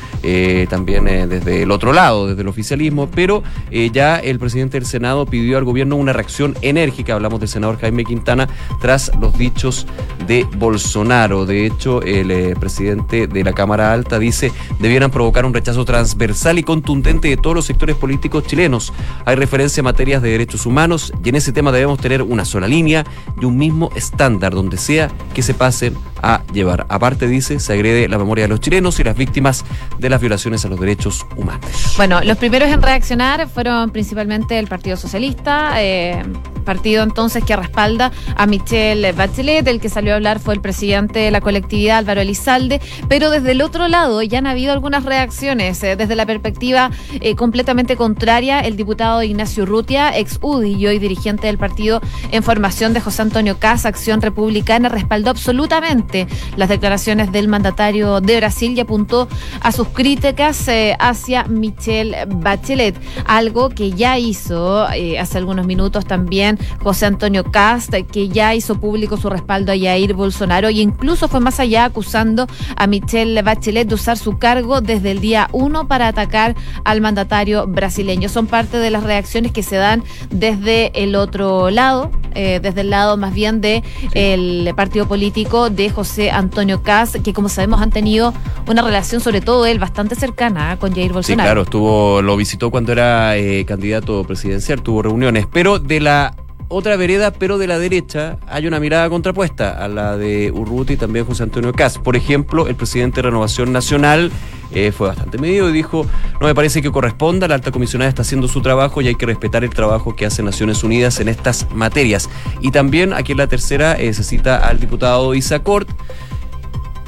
también 0.70 1.06
desde 1.06 1.63
el 1.63 1.72
otro 1.72 1.94
lado, 1.94 2.28
desde 2.28 2.42
el 2.42 2.48
oficialismo. 2.48 3.10
Pero 3.10 3.44
ya 3.92 4.18
el 4.18 4.40
presidente 4.40 4.78
del 4.78 4.86
Senado 4.86 5.25
pidió 5.25 5.58
al 5.58 5.63
gobierno 5.63 5.96
una 5.96 6.13
reacción 6.13 6.56
enérgica. 6.62 7.16
Hablamos 7.16 7.40
del 7.40 7.50
senador 7.50 7.80
Jaime 7.80 8.04
Quintana 8.06 8.48
tras 8.82 9.12
los 9.20 9.38
dichos 9.38 9.88
de 10.28 10.46
Bolsonaro. 10.58 11.46
De 11.46 11.66
hecho, 11.66 12.01
el 12.04 12.56
presidente 12.58 13.28
de 13.28 13.44
la 13.44 13.54
Cámara 13.54 13.94
Alta 13.94 14.20
dice 14.20 14.51
debieran 14.80 15.12
provocar 15.12 15.46
un 15.46 15.54
rechazo 15.62 15.86
transversal 15.86 16.58
y 16.58 16.63
contundente 16.63 17.27
de 17.27 17.38
todos 17.38 17.56
los 17.56 17.65
sectores 17.65 17.96
políticos 17.96 18.46
chilenos. 18.48 18.91
Hay 19.25 19.36
referencia 19.36 19.82
a 19.82 19.84
materias 19.84 20.24
de 20.24 20.32
derechos 20.32 20.65
humanos 20.65 21.13
y 21.24 21.30
en 21.30 21.36
ese 21.36 21.51
tema 21.51 21.72
debemos 21.72 22.00
tener 22.00 22.24
una 22.24 22.46
sola 22.46 22.68
línea 22.68 23.06
y 23.39 23.46
un 23.46 23.58
mismo 23.58 23.91
estándar 23.96 24.56
donde 24.56 24.77
sea 24.77 25.12
que 25.36 25.44
se 25.44 25.53
pasen 25.53 25.96
a 26.24 26.41
llevar. 26.51 26.88
Aparte, 26.89 27.27
dice, 27.27 27.60
se 27.60 27.74
agrede 27.74 28.08
la 28.08 28.18
memoria 28.18 28.46
de 28.46 28.50
los 28.50 28.60
chilenos 28.60 29.00
y 29.00 29.03
las 29.03 29.15
víctimas 29.15 29.63
de 30.00 30.10
las 30.10 30.20
violaciones 30.20 30.65
a 30.65 30.70
los 30.70 30.80
derechos 30.80 31.27
humanos. 31.36 31.94
Bueno, 31.96 32.22
los 32.24 32.38
primeros 32.38 32.70
en 32.70 32.82
reaccionar 32.82 33.48
fueron 33.48 33.91
principalmente 33.91 34.58
el 34.58 34.68
Partido 34.68 34.98
Socialista, 34.98 35.74
eh, 35.77 36.24
partido 36.62 37.03
entonces 37.03 37.44
que 37.44 37.56
respalda 37.56 38.12
a 38.36 38.46
Michelle 38.46 39.12
Bachelet, 39.13 39.68
el 39.68 39.80
que 39.80 39.89
salió 39.89 40.13
a 40.13 40.15
hablar 40.15 40.39
fue 40.39 40.53
el 40.53 40.62
presidente 40.62 41.20
de 41.20 41.32
la 41.32 41.41
colectividad 41.41 41.98
Álvaro 41.98 42.22
Elizalde, 42.22 42.80
pero 43.10 43.30
desde 43.30 43.51
el 43.51 43.62
otro 43.62 43.88
lado 43.88 44.22
ya 44.22 44.38
han 44.38 44.48
habido 44.48 44.72
algunas 44.72 45.03
reacciones, 45.03 45.50
eh, 45.60 45.96
desde 45.98 46.15
la 46.15 46.25
perspectiva 46.25 46.91
eh, 47.20 47.36
completamente 47.36 47.98
contraria, 47.98 48.62
el 48.62 48.77
diputado 48.77 49.22
Ignacio 49.22 49.65
Rutia, 49.65 50.17
ex 50.17 50.39
UDI 50.41 50.75
y 50.75 50.88
hoy 50.88 51.00
dirigente 51.00 51.48
del 51.48 51.58
partido 51.58 52.00
en 52.31 52.41
formación 52.41 52.93
de 52.93 53.01
José 53.01 53.24
Antonio 53.24 53.58
Casa, 53.60 53.89
Acción 53.89 54.22
Republicana, 54.22 54.88
respaldó 54.88 55.29
absolutamente 55.29 56.27
las 56.55 56.70
declaraciones 56.70 57.31
del 57.34 57.50
mandatario 57.50 58.22
de 58.22 58.38
Brasil 58.38 58.74
y 58.77 58.79
apuntó 58.79 59.27
a 59.60 59.74
sus 59.74 59.89
críticas 59.89 60.67
eh, 60.70 60.96
hacia 61.00 61.43
Michelle 61.43 62.25
Bachelet, 62.27 62.96
algo 63.25 63.70
que 63.70 63.91
ya 63.91 64.17
hizo 64.17 64.84
hace 64.84 65.38
algunos 65.38 65.65
minutos 65.65 66.05
también 66.05 66.58
José 66.81 67.08
Antonio 67.08 67.43
Cast, 67.43 67.93
que 68.12 68.29
ya 68.29 68.55
hizo 68.55 68.79
público 68.79 69.17
su 69.17 69.29
respaldo 69.29 69.74
a 69.74 69.77
Jair 69.77 70.13
Bolsonaro 70.13 70.70
e 70.70 70.74
incluso 70.74 71.27
fue 71.27 71.39
más 71.39 71.60
allá 71.60 71.86
acusando 71.86 72.48
a 72.75 72.88
Michelle 72.88 73.41
Bachelet 73.41 73.88
de 73.88 73.96
usar 73.96 74.17
su 74.17 74.38
cargo 74.38 74.81
desde 74.81 75.12
el 75.12 75.22
día 75.22 75.41
uno 75.52 75.88
para 75.88 76.08
atacar 76.08 76.56
al 76.84 77.02
mandatario 77.02 77.68
brasileño. 77.68 78.30
Son 78.30 78.48
parte 78.48 78.78
de 78.78 78.90
las 78.90 79.04
reacciones 79.04 79.52
que 79.52 79.64
se 79.64 79.76
dan 79.76 80.04
desde 80.30 80.92
el 81.04 81.16
otro 81.16 81.70
lado, 81.70 82.12
eh, 82.36 82.60
desde 82.62 82.82
el 82.82 82.90
lado 82.90 83.18
más 83.18 83.34
bien 83.34 83.62
del 83.62 83.84
el 84.14 84.72
partido 84.76 85.08
político 85.08 85.70
de 85.70 85.90
José 85.90 86.32
Antonio 86.32 86.84
Cas, 86.84 87.18
que 87.24 87.34
como 87.34 87.50
sabemos 87.50 87.82
han 87.82 87.90
tenido 87.90 88.34
una 88.68 88.82
relación, 88.82 89.22
sobre 89.22 89.42
todo 89.42 89.66
él, 89.66 89.80
bastante 89.80 90.16
cercana 90.16 90.74
¿eh? 90.74 90.78
con 90.78 90.94
Jair 90.94 91.14
Bolsonaro. 91.14 91.44
Sí, 91.44 91.48
claro, 91.48 91.62
estuvo, 91.64 92.22
lo 92.22 92.38
visitó 92.38 92.72
cuando 92.72 92.92
era 92.92 93.38
eh, 93.38 93.66
candidato 93.66 94.24
presidencial, 94.24 94.82
tuvo 94.82 95.02
reuniones, 95.02 95.48
pero 95.52 95.80
de 95.80 96.00
la 96.00 96.36
otra 96.72 96.96
vereda, 96.96 97.32
pero 97.32 97.58
de 97.58 97.68
la 97.68 97.78
derecha, 97.78 98.38
hay 98.48 98.66
una 98.66 98.80
mirada 98.80 99.10
contrapuesta 99.10 99.72
a 99.72 99.88
la 99.88 100.18
de 100.18 100.52
Urruti 100.52 100.94
y 100.94 100.98
también 100.98 101.26
José 101.26 101.44
Antonio 101.44 101.74
Cas. 101.74 101.98
Por 101.98 102.16
ejemplo, 102.16 102.68
el 102.68 102.76
presidente 102.76 103.18
de 103.18 103.24
Renovación 103.24 103.74
Nacional 103.74 104.32
eh, 104.74 104.92
fue 104.92 105.08
bastante 105.08 105.38
medido 105.38 105.70
y 105.70 105.74
dijo, 105.74 106.06
no 106.40 106.48
me 106.48 106.56
parece 106.56 106.82
que 106.82 106.92
corresponda, 106.92 107.48
la 107.48 107.56
alta 107.56 107.72
comisionada 107.72 108.10
está 108.10 108.22
haciendo 108.22 108.48
su 108.48 108.62
trabajo 108.62 109.01
y 109.01 109.08
hay 109.08 109.16
que 109.16 109.25
respetar 109.25 109.63
el 109.63 109.70
trabajo 109.72 110.16
que 110.16 110.25
hace 110.25 110.44
Naciones 110.44 110.84
Unidas 110.84 111.20
en 111.20 111.28
estas 111.28 111.70
materias. 111.74 112.30
Y 112.62 112.72
también 112.72 113.13
aquí 113.13 113.34
en 113.34 113.40
la 113.40 113.48
tercera 113.48 113.94
eh, 113.94 114.13
se 114.13 114.24
cita 114.24 114.68
al 114.68 114.80
diputado 114.80 115.34
Isacort. 115.36 115.90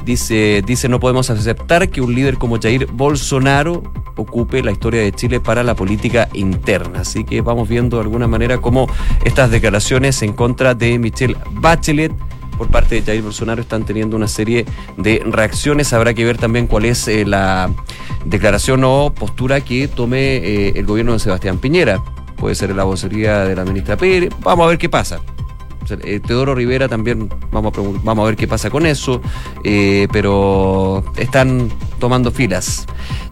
Dice, 0.04 0.62
dice, 0.66 0.90
no 0.90 1.00
podemos 1.00 1.30
aceptar 1.30 1.88
que 1.88 2.02
un 2.02 2.14
líder 2.14 2.36
como 2.36 2.60
Jair 2.60 2.86
Bolsonaro 2.92 3.82
ocupe 4.16 4.62
la 4.62 4.70
historia 4.70 5.00
de 5.00 5.12
Chile 5.12 5.40
para 5.40 5.62
la 5.62 5.74
política 5.74 6.28
interna. 6.34 7.00
Así 7.00 7.24
que 7.24 7.40
vamos 7.40 7.68
viendo 7.68 7.96
de 7.96 8.02
alguna 8.02 8.28
manera 8.28 8.58
cómo 8.58 8.86
estas 9.24 9.50
declaraciones 9.50 10.20
en 10.22 10.34
contra 10.34 10.74
de 10.74 10.98
Michelle 10.98 11.36
Bachelet 11.52 12.12
por 12.56 12.68
parte 12.68 12.96
de 12.96 13.02
Jair 13.02 13.22
Bolsonaro 13.22 13.62
están 13.62 13.84
teniendo 13.84 14.16
una 14.16 14.28
serie 14.28 14.64
de 14.96 15.22
reacciones. 15.24 15.92
Habrá 15.92 16.14
que 16.14 16.24
ver 16.24 16.38
también 16.38 16.66
cuál 16.66 16.84
es 16.84 17.06
eh, 17.08 17.24
la 17.24 17.70
declaración 18.24 18.82
o 18.84 19.12
postura 19.14 19.60
que 19.60 19.88
tome 19.88 20.36
eh, 20.36 20.72
el 20.76 20.86
gobierno 20.86 21.12
de 21.12 21.18
Sebastián 21.18 21.58
Piñera. 21.58 22.02
Puede 22.36 22.54
ser 22.54 22.74
la 22.74 22.84
vocería 22.84 23.44
de 23.44 23.56
la 23.56 23.64
ministra 23.64 23.96
Pérez. 23.96 24.30
Vamos 24.40 24.64
a 24.64 24.68
ver 24.68 24.78
qué 24.78 24.88
pasa. 24.88 25.20
Eh, 26.02 26.20
Teodoro 26.26 26.54
Rivera 26.54 26.88
también, 26.88 27.28
vamos 27.52 27.76
a, 27.76 27.80
vamos 28.02 28.22
a 28.22 28.26
ver 28.26 28.36
qué 28.36 28.48
pasa 28.48 28.70
con 28.70 28.86
eso, 28.86 29.20
pero 29.62 31.04
están 31.16 31.70
tomando 31.98 32.30
filas. 32.30 32.86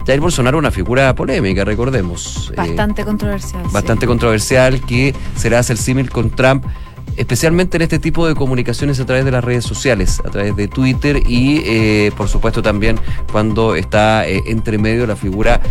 Jair 0.05 0.19
Bolsonaro 0.19 0.57
una 0.57 0.69
figura 0.69 1.15
polémica, 1.15 1.65
recordemos. 1.65 2.51
Bastante 2.55 3.03
controversial. 3.03 3.63
Bastante 3.71 4.05
controversial, 4.05 4.81
que 4.81 5.15
será 5.35 5.59
hacer 5.59 5.77
símil 5.77 6.09
con 6.11 6.29
Trump 6.29 6.65
especialmente 7.17 7.77
en 7.77 7.83
este 7.83 7.99
tipo 7.99 8.27
de 8.27 8.35
comunicaciones 8.35 8.99
a 8.99 9.05
través 9.05 9.25
de 9.25 9.31
las 9.31 9.43
redes 9.43 9.65
sociales, 9.65 10.21
a 10.25 10.29
través 10.29 10.55
de 10.55 10.67
Twitter 10.67 11.21
y 11.27 11.61
eh, 11.65 12.11
por 12.15 12.27
supuesto 12.27 12.61
también 12.61 12.99
cuando 13.31 13.75
está 13.75 14.27
eh, 14.27 14.43
entre 14.47 14.77
medio 14.77 15.07
la 15.07 15.15
figura, 15.15 15.61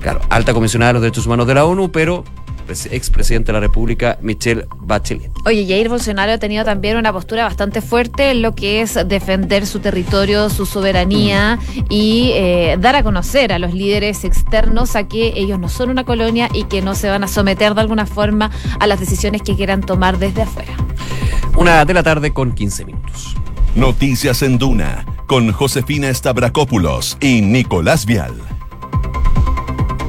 claro, 0.00 0.20
alta 0.30 0.52
comisionada 0.52 0.90
de 0.90 0.92
los 0.94 1.02
derechos 1.02 1.26
humanos 1.26 1.46
de 1.46 1.54
la 1.54 1.64
ONU, 1.64 1.90
pero 1.90 2.24
expresidente 2.68 3.46
de 3.48 3.52
la 3.54 3.60
República, 3.60 4.18
Michelle 4.20 4.66
Bachelet. 4.80 5.30
Oye, 5.44 5.66
Jair 5.66 5.88
Bolsonaro 5.88 6.32
ha 6.32 6.38
tenido 6.38 6.64
también 6.64 6.96
una 6.96 7.12
postura 7.12 7.44
bastante 7.44 7.80
fuerte 7.80 8.30
en 8.30 8.42
lo 8.42 8.54
que 8.54 8.80
es 8.80 8.94
defender 9.06 9.66
su 9.66 9.80
territorio, 9.80 10.50
su 10.50 10.66
soberanía 10.66 11.58
y 11.88 12.30
eh, 12.34 12.76
dar 12.80 12.96
a 12.96 13.02
conocer 13.02 13.52
a 13.52 13.58
los 13.58 13.74
líderes 13.74 14.24
externos 14.24 14.96
a 14.96 15.08
que 15.08 15.32
ellos 15.36 15.58
no 15.58 15.68
son 15.68 15.90
una 15.90 16.04
colonia 16.04 16.48
y 16.52 16.64
que 16.64 16.82
no 16.82 16.94
se 16.94 17.08
van 17.08 17.24
a 17.24 17.28
someter 17.28 17.74
de 17.74 17.80
alguna 17.80 18.06
forma 18.06 18.50
a 18.80 18.86
las 18.86 19.00
decisiones 19.00 19.42
que 19.42 19.56
quieran 19.56 19.80
tomar 19.80 20.18
desde 20.18 20.42
afuera. 20.42 20.72
Una 21.56 21.84
de 21.84 21.94
la 21.94 22.02
tarde 22.02 22.32
con 22.32 22.52
15 22.52 22.84
minutos. 22.84 23.36
Noticias 23.74 24.42
en 24.42 24.58
Duna 24.58 25.04
con 25.26 25.52
Josefina 25.52 26.12
Stavrakopoulos 26.12 27.18
y 27.20 27.40
Nicolás 27.42 28.06
Vial. 28.06 28.34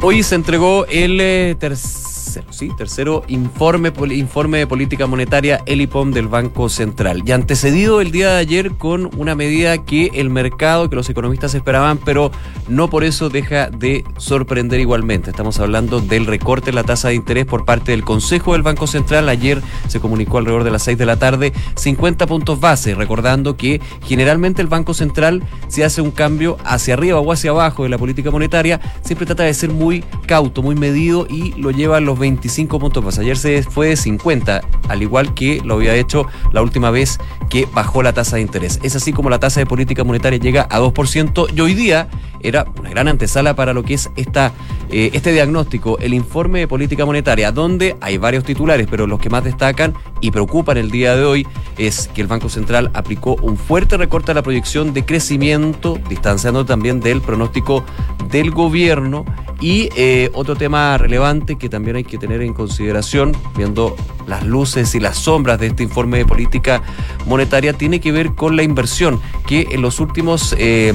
Hoy 0.01 0.23
se 0.23 0.35
entregó 0.35 0.85
el 0.85 1.19
eh, 1.19 1.55
tercer 1.59 2.16
tercero, 2.33 2.75
Tercero, 2.77 3.23
informe, 3.27 3.91
informe 4.11 4.59
de 4.59 4.67
política 4.67 5.07
monetaria, 5.07 5.61
el 5.65 5.81
IPOM 5.81 6.11
del 6.11 6.27
Banco 6.27 6.69
Central. 6.69 7.23
Y 7.25 7.31
antecedido 7.31 8.01
el 8.01 8.11
día 8.11 8.31
de 8.31 8.37
ayer 8.37 8.71
con 8.71 9.09
una 9.17 9.35
medida 9.35 9.83
que 9.83 10.11
el 10.13 10.29
mercado, 10.29 10.89
que 10.89 10.95
los 10.95 11.09
economistas 11.09 11.55
esperaban, 11.55 11.97
pero 11.97 12.31
no 12.67 12.89
por 12.89 13.03
eso 13.03 13.29
deja 13.29 13.69
de 13.69 14.03
sorprender 14.17 14.79
igualmente. 14.79 15.29
Estamos 15.29 15.59
hablando 15.59 15.99
del 15.99 16.25
recorte 16.25 16.69
en 16.69 16.75
la 16.75 16.83
tasa 16.83 17.09
de 17.09 17.15
interés 17.15 17.45
por 17.45 17.65
parte 17.65 17.91
del 17.91 18.03
Consejo 18.03 18.53
del 18.53 18.63
Banco 18.63 18.87
Central. 18.87 19.29
Ayer 19.29 19.61
se 19.87 19.99
comunicó 19.99 20.37
alrededor 20.37 20.63
de 20.63 20.71
las 20.71 20.83
6 20.83 20.97
de 20.97 21.05
la 21.05 21.17
tarde 21.17 21.53
50 21.75 22.27
puntos 22.27 22.59
base, 22.59 22.95
recordando 22.95 23.57
que 23.57 23.81
generalmente 24.03 24.61
el 24.61 24.67
Banco 24.67 24.93
Central, 24.93 25.43
si 25.67 25.83
hace 25.83 26.01
un 26.01 26.11
cambio 26.11 26.57
hacia 26.63 26.93
arriba 26.93 27.19
o 27.19 27.31
hacia 27.31 27.51
abajo 27.51 27.83
de 27.83 27.89
la 27.89 27.97
política 27.97 28.31
monetaria, 28.31 28.79
siempre 29.03 29.25
trata 29.25 29.43
de 29.43 29.53
ser 29.53 29.71
muy 29.71 30.03
cauto, 30.25 30.61
muy 30.61 30.75
medido 30.75 31.27
y 31.29 31.53
lo 31.53 31.71
lleva 31.71 31.97
a 31.97 32.01
los 32.01 32.17
20 32.17 32.26
25 32.27 32.79
puntos 32.79 33.03
más. 33.03 33.17
Ayer 33.19 33.37
se 33.37 33.63
fue 33.63 33.87
de 33.87 33.95
50, 33.95 34.61
al 34.89 35.01
igual 35.01 35.33
que 35.33 35.61
lo 35.63 35.75
había 35.75 35.95
hecho 35.95 36.25
la 36.51 36.61
última 36.61 36.91
vez 36.91 37.19
que 37.49 37.67
bajó 37.73 38.03
la 38.03 38.13
tasa 38.13 38.35
de 38.35 38.41
interés. 38.41 38.79
Es 38.83 38.95
así 38.95 39.13
como 39.13 39.29
la 39.29 39.39
tasa 39.39 39.59
de 39.59 39.65
política 39.65 40.03
monetaria 40.03 40.39
llega 40.39 40.67
a 40.69 40.79
2% 40.79 41.47
y 41.55 41.61
hoy 41.61 41.73
día 41.73 42.09
era 42.41 42.65
una 42.79 42.89
gran 42.89 43.07
antesala 43.07 43.55
para 43.55 43.73
lo 43.73 43.83
que 43.83 43.95
es 43.95 44.09
esta, 44.15 44.51
eh, 44.89 45.09
este 45.13 45.31
diagnóstico, 45.31 45.97
el 45.99 46.13
informe 46.13 46.59
de 46.59 46.67
política 46.67 47.05
monetaria, 47.05 47.51
donde 47.51 47.95
hay 48.01 48.17
varios 48.17 48.43
titulares, 48.43 48.87
pero 48.89 49.07
los 49.07 49.19
que 49.19 49.29
más 49.29 49.43
destacan 49.43 49.93
y 50.21 50.31
preocupan 50.31 50.77
el 50.77 50.91
día 50.91 51.15
de 51.15 51.25
hoy 51.25 51.47
es 51.77 52.09
que 52.13 52.21
el 52.21 52.27
Banco 52.27 52.49
Central 52.49 52.91
aplicó 52.93 53.35
un 53.41 53.57
fuerte 53.57 53.97
recorte 53.97 54.31
a 54.31 54.35
la 54.35 54.43
proyección 54.43 54.93
de 54.93 55.05
crecimiento, 55.05 55.97
distanciando 56.09 56.65
también 56.65 56.99
del 56.99 57.21
pronóstico 57.21 57.83
del 58.29 58.51
gobierno. 58.51 59.25
Y 59.59 59.89
eh, 59.95 60.29
otro 60.33 60.55
tema 60.55 60.99
relevante 60.99 61.55
que 61.55 61.67
también 61.67 61.95
hay 61.95 62.03
que 62.07 62.17
tener 62.17 62.41
en 62.41 62.53
consideración, 62.53 63.35
viendo 63.55 63.95
las 64.25 64.45
luces 64.45 64.95
y 64.95 64.99
las 64.99 65.17
sombras 65.17 65.59
de 65.59 65.67
este 65.67 65.83
informe 65.83 66.17
de 66.17 66.25
política 66.25 66.81
monetaria, 67.25 67.73
tiene 67.73 67.99
que 67.99 68.11
ver 68.11 68.33
con 68.33 68.55
la 68.55 68.63
inversión, 68.63 69.21
que 69.45 69.67
en 69.71 69.81
los 69.81 69.99
últimos... 69.99 70.55
Eh, 70.57 70.93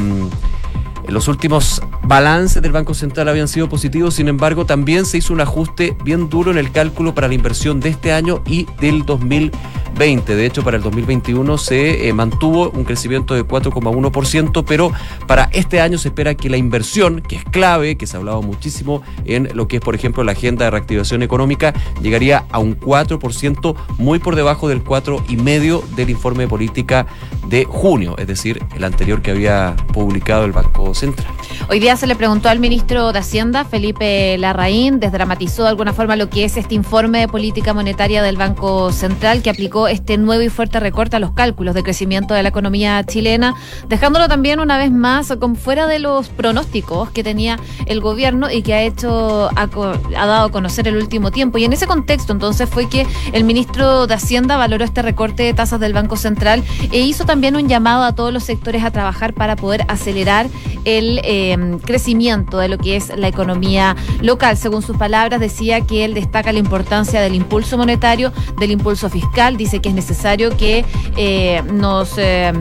los 1.08 1.26
últimos 1.26 1.82
balances 2.04 2.62
del 2.62 2.70
Banco 2.70 2.94
Central 2.94 3.28
habían 3.28 3.48
sido 3.48 3.68
positivos, 3.68 4.14
sin 4.14 4.28
embargo, 4.28 4.66
también 4.66 5.04
se 5.04 5.18
hizo 5.18 5.32
un 5.32 5.40
ajuste 5.40 5.96
bien 6.04 6.28
duro 6.28 6.52
en 6.52 6.58
el 6.58 6.70
cálculo 6.70 7.12
para 7.12 7.26
la 7.26 7.34
inversión 7.34 7.80
de 7.80 7.88
este 7.88 8.12
año 8.12 8.40
y 8.46 8.66
del 8.80 9.04
2020 9.04 9.81
de 10.02 10.46
hecho, 10.46 10.64
para 10.64 10.76
el 10.76 10.82
2021 10.82 11.58
se 11.58 12.08
eh, 12.08 12.12
mantuvo 12.12 12.70
un 12.70 12.84
crecimiento 12.84 13.34
de 13.34 13.44
4,1%, 13.44 14.64
pero 14.66 14.90
para 15.28 15.48
este 15.52 15.80
año 15.80 15.96
se 15.96 16.08
espera 16.08 16.34
que 16.34 16.50
la 16.50 16.56
inversión, 16.56 17.20
que 17.20 17.36
es 17.36 17.44
clave, 17.44 17.96
que 17.96 18.06
se 18.08 18.16
ha 18.16 18.18
hablado 18.18 18.42
muchísimo 18.42 19.02
en 19.24 19.48
lo 19.54 19.68
que 19.68 19.76
es, 19.76 19.82
por 19.82 19.94
ejemplo, 19.94 20.24
la 20.24 20.32
agenda 20.32 20.64
de 20.64 20.72
reactivación 20.72 21.22
económica, 21.22 21.72
llegaría 22.02 22.46
a 22.50 22.58
un 22.58 22.78
4%, 22.78 23.76
muy 23.98 24.18
por 24.18 24.34
debajo 24.34 24.68
del 24.68 24.82
4,5% 24.82 25.84
del 25.94 26.10
informe 26.10 26.44
de 26.44 26.48
política 26.48 27.06
de 27.46 27.64
junio, 27.64 28.16
es 28.18 28.26
decir, 28.26 28.62
el 28.74 28.84
anterior 28.84 29.22
que 29.22 29.30
había 29.30 29.76
publicado 29.92 30.44
el 30.44 30.52
Banco 30.52 30.94
Central. 30.94 31.28
Hoy 31.68 31.78
día 31.78 31.96
se 31.96 32.06
le 32.06 32.16
preguntó 32.16 32.48
al 32.48 32.58
ministro 32.58 33.12
de 33.12 33.18
Hacienda, 33.18 33.64
Felipe 33.64 34.36
Larraín, 34.38 35.00
desdramatizó 35.00 35.62
de 35.62 35.68
alguna 35.68 35.92
forma 35.92 36.16
lo 36.16 36.28
que 36.28 36.44
es 36.44 36.56
este 36.56 36.74
informe 36.74 37.20
de 37.20 37.28
política 37.28 37.72
monetaria 37.72 38.22
del 38.22 38.36
Banco 38.36 38.90
Central 38.90 39.42
que 39.42 39.50
aplicó 39.50 39.81
este 39.88 40.18
nuevo 40.18 40.42
y 40.42 40.48
fuerte 40.48 40.80
recorte 40.80 41.16
a 41.16 41.20
los 41.20 41.32
cálculos 41.32 41.74
de 41.74 41.82
crecimiento 41.82 42.34
de 42.34 42.42
la 42.42 42.48
economía 42.48 43.02
chilena, 43.04 43.54
dejándolo 43.88 44.28
también 44.28 44.60
una 44.60 44.78
vez 44.78 44.90
más 44.90 45.32
como 45.40 45.54
fuera 45.54 45.86
de 45.86 45.98
los 45.98 46.28
pronósticos 46.28 47.10
que 47.10 47.22
tenía 47.22 47.58
el 47.86 48.00
gobierno 48.00 48.50
y 48.50 48.62
que 48.62 48.74
ha 48.74 48.82
hecho, 48.82 49.50
ha, 49.56 49.66
dado 49.66 50.46
a 50.46 50.50
conocer 50.50 50.88
el 50.88 50.96
último 50.96 51.30
tiempo. 51.30 51.58
Y 51.58 51.64
en 51.64 51.72
ese 51.72 51.86
contexto 51.86 52.32
entonces 52.32 52.68
fue 52.68 52.88
que 52.88 53.06
el 53.32 53.44
ministro 53.44 54.06
de 54.06 54.14
Hacienda 54.14 54.56
valoró 54.56 54.84
este 54.84 55.02
recorte 55.02 55.42
de 55.42 55.54
tasas 55.54 55.80
del 55.80 55.92
Banco 55.92 56.16
Central 56.16 56.62
e 56.90 57.00
hizo 57.00 57.24
también 57.24 57.56
un 57.56 57.68
llamado 57.68 58.04
a 58.04 58.14
todos 58.14 58.32
los 58.32 58.44
sectores 58.44 58.84
a 58.84 58.90
trabajar 58.90 59.34
para 59.34 59.56
poder 59.56 59.84
acelerar 59.88 60.48
el 60.84 61.20
eh, 61.24 61.56
crecimiento 61.84 62.58
de 62.58 62.68
lo 62.68 62.78
que 62.78 62.96
es 62.96 63.16
la 63.16 63.28
economía 63.28 63.96
local. 64.20 64.56
Según 64.56 64.82
sus 64.82 64.96
palabras, 64.96 65.40
decía 65.40 65.80
que 65.82 66.04
él 66.04 66.14
destaca 66.14 66.52
la 66.52 66.58
importancia 66.58 67.20
del 67.20 67.34
impulso 67.34 67.76
monetario, 67.76 68.32
del 68.58 68.70
impulso 68.70 69.08
fiscal, 69.08 69.56
dice 69.56 69.71
que 69.80 69.88
es 69.88 69.94
necesario 69.94 70.56
que 70.56 70.84
eh, 71.16 71.62
nos 71.72 72.18
eh, 72.18 72.52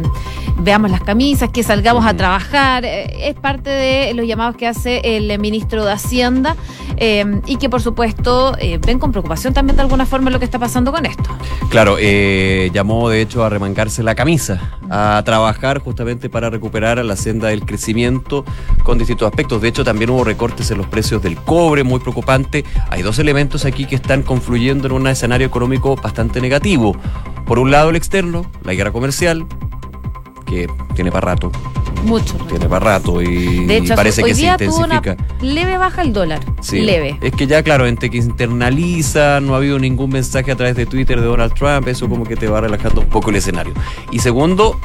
veamos 0.58 0.92
las 0.92 1.02
camisas, 1.02 1.50
que 1.50 1.64
salgamos 1.64 2.06
a 2.06 2.16
trabajar. 2.16 2.86
Eh, 2.86 3.30
es 3.30 3.36
parte 3.36 3.70
de 3.70 4.14
los 4.14 4.28
llamados 4.28 4.56
que 4.56 4.68
hace 4.68 5.02
el 5.18 5.38
ministro 5.40 5.86
de 5.86 5.92
Hacienda 5.94 6.56
y 7.48 7.56
que 7.56 7.68
por 7.68 7.82
supuesto 7.82 8.56
ven 8.86 9.00
con 9.00 9.12
preocupación 9.12 9.56
también 9.56 9.76
de 9.76 9.82
alguna 9.82 10.06
forma 10.06 10.30
lo 10.30 10.38
que 10.38 10.46
está 10.46 10.60
pasando 10.60 10.92
con 10.92 11.08
esto. 11.08 11.32
Claro, 11.70 11.98
llamó 11.98 13.10
de 13.10 13.22
hecho 13.22 13.44
a 13.44 13.50
remangarse 13.50 14.04
la 14.04 14.14
camisa, 14.14 14.78
a 14.88 15.20
trabajar 15.26 15.80
justamente 15.80 16.30
para 16.30 16.52
recuperar 16.52 17.04
la 17.04 17.16
senda 17.16 17.48
del 17.48 17.66
crecimiento 17.66 18.46
con 18.84 19.00
distintos 19.00 19.28
aspectos. 19.28 19.62
De 19.64 19.70
hecho, 19.70 19.84
también 19.84 20.12
hubo 20.12 20.24
recortes 20.24 20.70
en 20.70 20.78
los 20.78 20.86
precios 20.88 21.24
del 21.24 21.38
cobre, 21.38 21.84
muy 21.84 22.00
preocupante. 22.00 22.66
Hay 22.90 23.02
dos 23.02 23.18
elementos 23.18 23.66
aquí 23.66 23.86
que 23.86 23.96
están 23.96 24.22
confluyendo 24.22 24.88
en 24.88 24.94
un 24.94 25.08
escenario 25.08 25.48
económico 25.48 25.96
bastante 25.96 26.40
negativo. 26.40 26.96
Por 27.46 27.58
un 27.58 27.72
lado 27.72 27.90
el 27.90 27.96
externo, 27.96 28.46
la 28.64 28.74
guerra 28.74 28.92
comercial, 28.92 29.46
que 30.52 30.68
tiene 30.96 31.12
para 31.12 31.28
rato. 31.28 31.50
Mucho. 32.04 32.36
Tiene 32.50 32.68
para 32.68 32.98
rato 32.98 33.22
y, 33.22 33.66
parece 33.96 34.24
que 34.24 34.36
se 34.36 34.48
intensifica. 34.48 35.16
leve 35.42 35.78
baja 35.78 36.02
el 36.02 36.12
dólar. 36.12 36.40
Sí. 36.60 36.82
Leve. 36.82 37.18
Es 37.22 37.32
que 37.32 37.48
ya, 37.48 37.64
claro, 37.64 37.88
entre 37.88 38.10
que 38.10 38.18
internaliza, 38.18 39.40
no 39.40 39.54
ha 39.54 39.58
habido 39.58 39.80
ningún 39.80 40.10
mensaje 40.10 40.52
a 40.52 40.56
través 40.56 40.76
de 40.76 40.86
Twitter 40.86 41.20
de 41.20 41.26
Donald 41.26 41.54
Trump, 41.54 41.88
eso 41.88 42.10
como 42.10 42.26
que 42.26 42.36
te 42.36 42.48
va 42.48 42.60
relajando 42.60 43.02
un 43.02 43.08
poco 43.08 43.30
el 43.30 43.38
escenario. 43.38 43.74
Y 44.12 44.20
segundo, 44.20 44.78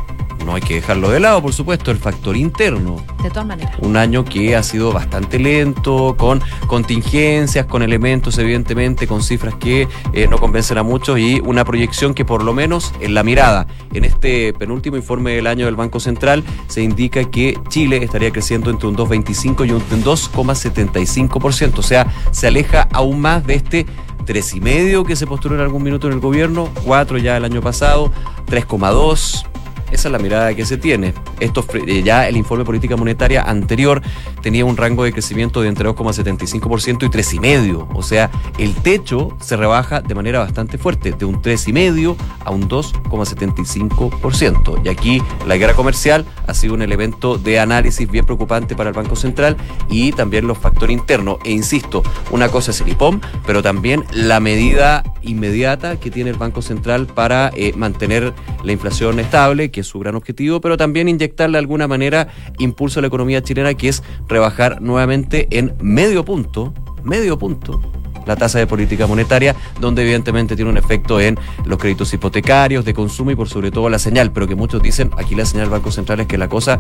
no 0.47 0.55
hay 0.55 0.63
que 0.63 0.77
dejarlo 0.77 1.11
de 1.11 1.19
lado, 1.19 1.43
por 1.43 1.53
supuesto, 1.53 1.91
el 1.91 1.99
factor 1.99 2.37
interno. 2.37 3.05
De 3.23 3.29
todas 3.29 3.47
maneras. 3.47 3.75
Un 3.81 3.97
año 3.97 4.25
que 4.25 4.55
ha 4.55 4.63
sido 4.63 4.93
bastante 4.93 5.41
lento, 5.41 6.15
con 6.17 6.41
contingencias, 6.69 7.67
con 7.67 7.83
elementos, 7.83 8.39
evidentemente, 8.39 9.09
con 9.09 9.23
cifras 9.23 9.57
que 9.57 9.89
eh, 10.13 10.29
no 10.29 10.39
convencen 10.39 10.79
a 10.79 10.85
muchos 10.85 11.19
y 11.19 11.41
una 11.41 11.65
proyección 11.65 12.15
que 12.15 12.25
por 12.25 12.45
lo 12.45 12.55
menos 12.55 12.95
en 13.01 13.15
la 13.15 13.25
mirada, 13.25 13.67
en 13.93 14.05
este 14.05 14.53
penúltimo 14.55 14.97
informe 14.97 15.33
del 15.33 15.49
año 15.49 15.67
del 15.67 15.75
Banco 15.75 15.99
Central, 15.99 16.45
se 16.69 16.81
indica 16.81 17.25
que 17.25 17.59
Chile 17.69 18.03
estaría 18.05 18.31
creciendo 18.31 18.71
entre 18.71 18.87
un 18.87 18.97
2,25 18.97 19.67
y 19.67 19.73
un 19.73 19.81
2,75%. 19.81 21.79
O 21.79 21.83
sea, 21.83 22.07
se 22.31 22.47
aleja 22.47 22.89
aún 22.93 23.21
más 23.21 23.45
de 23.45 23.55
este 23.57 23.87
tres 24.25 24.55
y 24.55 24.61
medio 24.61 25.05
que 25.05 25.17
se 25.17 25.27
postuló 25.27 25.55
en 25.55 25.61
algún 25.61 25.83
minuto 25.83 26.09
en 26.09 26.15
el 26.15 26.21
gobierno, 26.21 26.69
4 26.85 27.19
ya 27.19 27.37
el 27.37 27.45
año 27.45 27.61
pasado, 27.63 28.13
3,2 28.47 29.47
esa 29.91 30.09
es 30.09 30.13
la 30.13 30.19
mirada 30.19 30.55
que 30.55 30.65
se 30.65 30.77
tiene. 30.77 31.15
Esto 31.41 31.65
eh, 31.75 32.03
ya 32.03 32.29
el 32.29 32.37
informe 32.37 32.65
política 32.65 32.97
monetaria 32.97 33.43
anterior 33.43 34.03
tenía 34.43 34.65
un 34.65 34.77
rango 34.77 35.05
de 35.05 35.13
crecimiento 35.13 35.63
de 35.63 35.69
entre 35.69 35.89
2,75% 35.89 37.05
y 37.05 37.09
3,5%. 37.09 37.89
O 37.95 38.03
sea, 38.03 38.31
el 38.59 38.75
techo 38.75 39.37
se 39.41 39.57
rebaja 39.57 40.01
de 40.01 40.15
manera 40.15 40.41
bastante 40.41 40.79
fuerte, 40.79 41.13
de 41.13 41.25
un 41.25 41.43
3,5% 41.43 42.17
a 42.45 42.51
un 42.51 42.69
2,75%. 42.69 44.81
Y 44.85 44.89
aquí 44.89 45.23
la 45.47 45.57
guerra 45.57 45.75
comercial 45.75 46.25
ha 46.47 46.55
sido 46.55 46.75
un 46.75 46.83
elemento 46.83 47.39
de 47.39 47.59
análisis 47.59 48.11
bien 48.11 48.25
preocupante 48.25 48.77
para 48.77 48.91
el 48.91 48.97
Banco 48.97 49.17
Central 49.17 49.57
y 49.89 50.13
también 50.13 50.47
los 50.47 50.59
factores 50.59 50.97
internos. 50.97 51.39
E 51.45 51.53
insisto, 51.53 52.03
una 52.31 52.49
cosa 52.49 52.71
es 52.71 52.81
el 52.81 52.89
IPOM, 52.89 53.21
pero 53.47 53.63
también 53.63 54.05
la 54.13 54.41
medida 54.41 55.03
inmediata 55.23 55.99
que 55.99 56.11
tiene 56.11 56.31
el 56.31 56.37
Banco 56.37 56.63
Central 56.63 57.07
para 57.07 57.51
eh, 57.55 57.73
mantener 57.77 58.33
la 58.63 58.73
inflación 58.73 59.21
estable, 59.21 59.71
que 59.71 59.83
su 59.87 59.99
gran 59.99 60.15
objetivo, 60.15 60.61
pero 60.61 60.77
también 60.77 61.09
inyectarle 61.09 61.55
de 61.55 61.61
alguna 61.61 61.89
manera 61.89 62.29
impulso 62.59 63.01
a 63.01 63.03
la 63.03 63.09
economía 63.09 63.43
chilena, 63.43 63.75
que 63.75 63.89
es 63.89 64.03
rebajar 64.29 64.83
nuevamente 64.83 65.49
en 65.51 65.75
medio 65.81 66.25
punto, 66.25 66.75
medio 67.03 67.39
punto, 67.39 67.81
la 68.27 68.37
tasa 68.37 68.59
de 68.59 68.67
política 68.67 69.07
monetaria, 69.07 69.57
donde 69.81 70.03
evidentemente 70.03 70.57
tiene 70.57 70.71
un 70.71 70.77
efecto 70.77 71.21
en 71.21 71.39
los 71.65 71.79
créditos 71.79 72.13
hipotecarios, 72.13 72.85
de 72.85 72.93
consumo 72.93 73.31
y 73.31 73.37
por 73.37 73.49
sobre 73.49 73.71
todo 73.71 73.89
la 73.89 73.99
señal, 73.99 74.33
pero 74.33 74.47
que 74.47 74.55
muchos 74.55 74.83
dicen, 74.83 75.11
aquí 75.17 75.35
la 75.35 75.47
señal 75.47 75.67
del 75.67 75.79
Banco 75.79 75.91
Central 75.91 76.21
es 76.21 76.27
que 76.27 76.37
la 76.37 76.49
cosa 76.49 76.79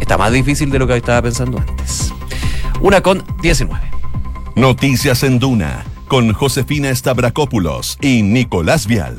está 0.00 0.18
más 0.18 0.32
difícil 0.32 0.70
de 0.70 0.78
lo 0.78 0.86
que 0.86 0.96
estaba 0.96 1.22
pensando 1.22 1.58
antes. 1.58 2.12
Una 2.80 3.02
con 3.02 3.22
19. 3.42 3.80
Noticias 4.56 5.22
en 5.22 5.38
Duna, 5.38 5.84
con 6.08 6.32
Josefina 6.32 6.94
Stavrakopoulos 6.94 7.98
y 8.00 8.22
Nicolás 8.22 8.86
Vial. 8.86 9.16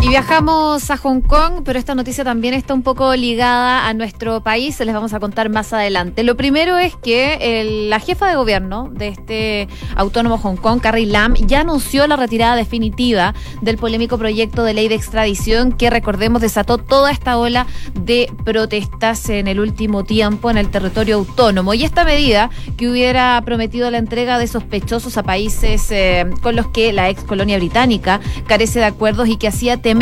Y 0.00 0.10
viajamos 0.10 0.92
a 0.92 0.96
Hong 0.96 1.20
Kong, 1.22 1.62
pero 1.64 1.76
esta 1.76 1.96
noticia 1.96 2.22
también 2.22 2.54
está 2.54 2.72
un 2.72 2.82
poco 2.82 3.16
ligada 3.16 3.88
a 3.88 3.94
nuestro 3.94 4.40
país, 4.42 4.76
se 4.76 4.84
les 4.84 4.94
vamos 4.94 5.12
a 5.12 5.18
contar 5.18 5.50
más 5.50 5.72
adelante. 5.72 6.22
Lo 6.22 6.36
primero 6.36 6.78
es 6.78 6.94
que 6.94 7.86
la 7.88 7.98
jefa 7.98 8.28
de 8.28 8.36
gobierno 8.36 8.88
de 8.92 9.08
este 9.08 9.68
autónomo 9.96 10.38
Hong 10.38 10.56
Kong, 10.56 10.80
Carrie 10.80 11.06
Lam, 11.06 11.34
ya 11.34 11.60
anunció 11.60 12.06
la 12.06 12.14
retirada 12.14 12.54
definitiva 12.54 13.34
del 13.60 13.76
polémico 13.76 14.18
proyecto 14.18 14.62
de 14.62 14.72
ley 14.72 14.86
de 14.86 14.94
extradición 14.94 15.72
que, 15.72 15.90
recordemos, 15.90 16.42
desató 16.42 16.78
toda 16.78 17.10
esta 17.10 17.36
ola 17.36 17.66
de 17.94 18.32
protestas 18.44 19.28
en 19.28 19.48
el 19.48 19.58
último 19.58 20.04
tiempo 20.04 20.48
en 20.48 20.58
el 20.58 20.70
territorio 20.70 21.16
autónomo. 21.16 21.74
Y 21.74 21.82
esta 21.82 22.04
medida 22.04 22.50
que 22.76 22.88
hubiera 22.88 23.42
prometido 23.44 23.90
la 23.90 23.98
entrega 23.98 24.38
de 24.38 24.46
sospechosos 24.46 25.18
a 25.18 25.24
países 25.24 25.90
eh, 25.90 26.24
con 26.40 26.54
los 26.54 26.68
que 26.68 26.92
la 26.92 27.10
ex 27.10 27.24
colonia 27.24 27.58
británica 27.58 28.20
carece 28.46 28.78
de 28.78 28.84
acuerdos 28.86 29.28
y 29.28 29.36
que 29.36 29.48
hacía 29.48 29.76
temer 29.76 29.97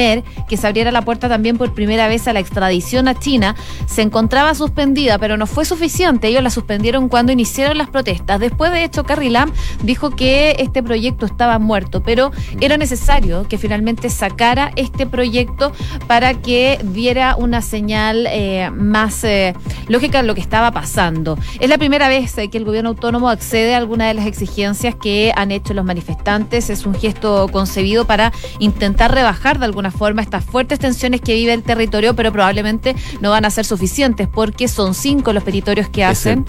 que 0.48 0.56
se 0.56 0.66
abriera 0.66 0.90
la 0.92 1.02
puerta 1.02 1.28
también 1.28 1.58
por 1.58 1.72
primera 1.74 2.08
vez 2.08 2.28
a 2.28 2.32
la 2.32 2.40
extradición 2.40 3.08
a 3.08 3.18
China, 3.18 3.56
se 3.86 4.02
encontraba 4.02 4.54
suspendida, 4.54 5.18
pero 5.18 5.36
no 5.36 5.46
fue 5.46 5.64
suficiente. 5.64 6.28
Ellos 6.28 6.42
la 6.42 6.50
suspendieron 6.50 7.08
cuando 7.08 7.32
iniciaron 7.32 7.78
las 7.78 7.88
protestas. 7.88 8.40
Después, 8.40 8.72
de 8.72 8.84
hecho, 8.84 9.04
Carrie 9.04 9.30
Lam 9.30 9.52
dijo 9.82 10.10
que 10.10 10.56
este 10.58 10.82
proyecto 10.82 11.26
estaba 11.26 11.58
muerto, 11.58 12.02
pero 12.02 12.32
era 12.60 12.76
necesario 12.76 13.46
que 13.48 13.58
finalmente 13.58 14.10
sacara 14.10 14.72
este 14.76 15.06
proyecto 15.06 15.72
para 16.06 16.34
que 16.34 16.78
diera 16.82 17.36
una 17.36 17.62
señal 17.62 18.26
eh, 18.28 18.70
más 18.70 19.24
eh, 19.24 19.54
lógica 19.88 20.22
de 20.22 20.28
lo 20.28 20.34
que 20.34 20.40
estaba 20.40 20.70
pasando. 20.70 21.38
Es 21.60 21.68
la 21.68 21.78
primera 21.78 22.08
vez 22.08 22.36
eh, 22.38 22.48
que 22.48 22.58
el 22.58 22.64
gobierno 22.64 22.90
autónomo 22.90 23.28
accede 23.28 23.74
a 23.74 23.78
alguna 23.78 24.08
de 24.08 24.14
las 24.14 24.26
exigencias 24.26 24.94
que 24.94 25.32
han 25.36 25.50
hecho 25.50 25.74
los 25.74 25.84
manifestantes. 25.84 26.70
Es 26.70 26.86
un 26.86 26.94
gesto 26.94 27.48
concebido 27.52 28.06
para 28.06 28.32
intentar 28.58 29.14
rebajar 29.14 29.58
de 29.58 29.64
alguna 29.64 29.75
forma 29.90 30.22
estas 30.22 30.44
fuertes 30.44 30.78
tensiones 30.78 31.20
que 31.20 31.34
vive 31.34 31.52
el 31.52 31.62
territorio, 31.62 32.14
pero 32.14 32.32
probablemente 32.32 32.96
no 33.20 33.30
van 33.30 33.44
a 33.44 33.50
ser 33.50 33.64
suficientes 33.64 34.28
porque 34.28 34.68
son 34.68 34.94
cinco 34.94 35.32
los 35.32 35.42
petitorios 35.42 35.88
que 35.88 36.04
hacen 36.04 36.44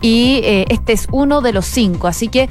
y 0.00 0.40
eh, 0.44 0.66
este 0.68 0.92
es 0.92 1.08
uno 1.10 1.40
de 1.40 1.52
los 1.52 1.66
cinco. 1.66 2.06
Así 2.06 2.28
que 2.28 2.48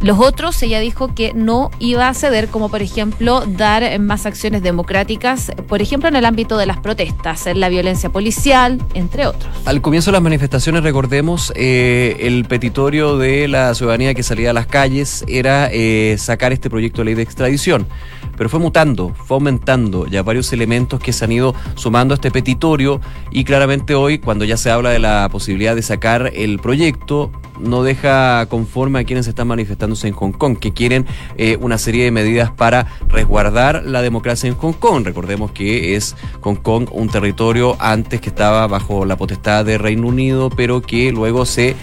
los 0.00 0.18
otros, 0.18 0.62
ella 0.62 0.78
dijo 0.80 1.14
que 1.14 1.32
no 1.34 1.70
iba 1.78 2.08
a 2.08 2.14
ceder, 2.14 2.48
como 2.48 2.68
por 2.68 2.82
ejemplo 2.82 3.44
dar 3.46 3.98
más 3.98 4.26
acciones 4.26 4.62
democráticas, 4.62 5.52
por 5.68 5.80
ejemplo 5.80 6.08
en 6.08 6.16
el 6.16 6.24
ámbito 6.24 6.58
de 6.58 6.66
las 6.66 6.78
protestas, 6.78 7.46
en 7.46 7.60
la 7.60 7.68
violencia 7.68 8.10
policial, 8.10 8.80
entre 8.94 9.26
otros. 9.26 9.50
Al 9.64 9.80
comienzo 9.80 10.10
de 10.10 10.12
las 10.12 10.22
manifestaciones, 10.22 10.82
recordemos, 10.82 11.52
eh, 11.56 12.16
el 12.20 12.44
petitorio 12.44 13.16
de 13.16 13.48
la 13.48 13.74
ciudadanía 13.74 14.14
que 14.14 14.22
salía 14.22 14.50
a 14.50 14.52
las 14.52 14.66
calles 14.66 15.24
era 15.28 15.70
eh, 15.72 16.16
sacar 16.18 16.52
este 16.52 16.68
proyecto 16.68 17.00
de 17.00 17.06
ley 17.06 17.14
de 17.14 17.22
extradición 17.22 17.86
pero 18.36 18.50
fue 18.50 18.60
mutando, 18.60 19.14
fue 19.14 19.36
aumentando 19.36 19.65
ya 20.08 20.22
varios 20.22 20.52
elementos 20.52 21.00
que 21.00 21.12
se 21.12 21.24
han 21.24 21.32
ido 21.32 21.54
sumando 21.74 22.14
a 22.14 22.16
este 22.16 22.30
petitorio 22.30 23.00
y 23.32 23.42
claramente 23.42 23.96
hoy 23.96 24.18
cuando 24.18 24.44
ya 24.44 24.56
se 24.56 24.70
habla 24.70 24.90
de 24.90 25.00
la 25.00 25.28
posibilidad 25.28 25.74
de 25.74 25.82
sacar 25.82 26.30
el 26.34 26.60
proyecto 26.60 27.32
no 27.58 27.82
deja 27.82 28.46
conforme 28.46 29.00
a 29.00 29.04
quienes 29.04 29.26
están 29.26 29.48
manifestándose 29.48 30.06
en 30.06 30.14
Hong 30.14 30.32
Kong, 30.32 30.58
que 30.58 30.72
quieren 30.72 31.06
eh, 31.36 31.56
una 31.60 31.78
serie 31.78 32.04
de 32.04 32.10
medidas 32.10 32.50
para 32.50 32.86
resguardar 33.08 33.82
la 33.84 34.02
democracia 34.02 34.48
en 34.48 34.54
Hong 34.54 34.74
Kong. 34.74 35.04
Recordemos 35.04 35.50
que 35.50 35.96
es 35.96 36.14
Hong 36.42 36.56
Kong 36.56 36.88
un 36.92 37.08
territorio 37.08 37.76
antes 37.80 38.20
que 38.20 38.28
estaba 38.28 38.66
bajo 38.66 39.04
la 39.04 39.16
potestad 39.16 39.64
de 39.64 39.78
Reino 39.78 40.06
Unido, 40.06 40.50
pero 40.50 40.82
que 40.82 41.10
luego 41.10 41.44
se 41.44 41.74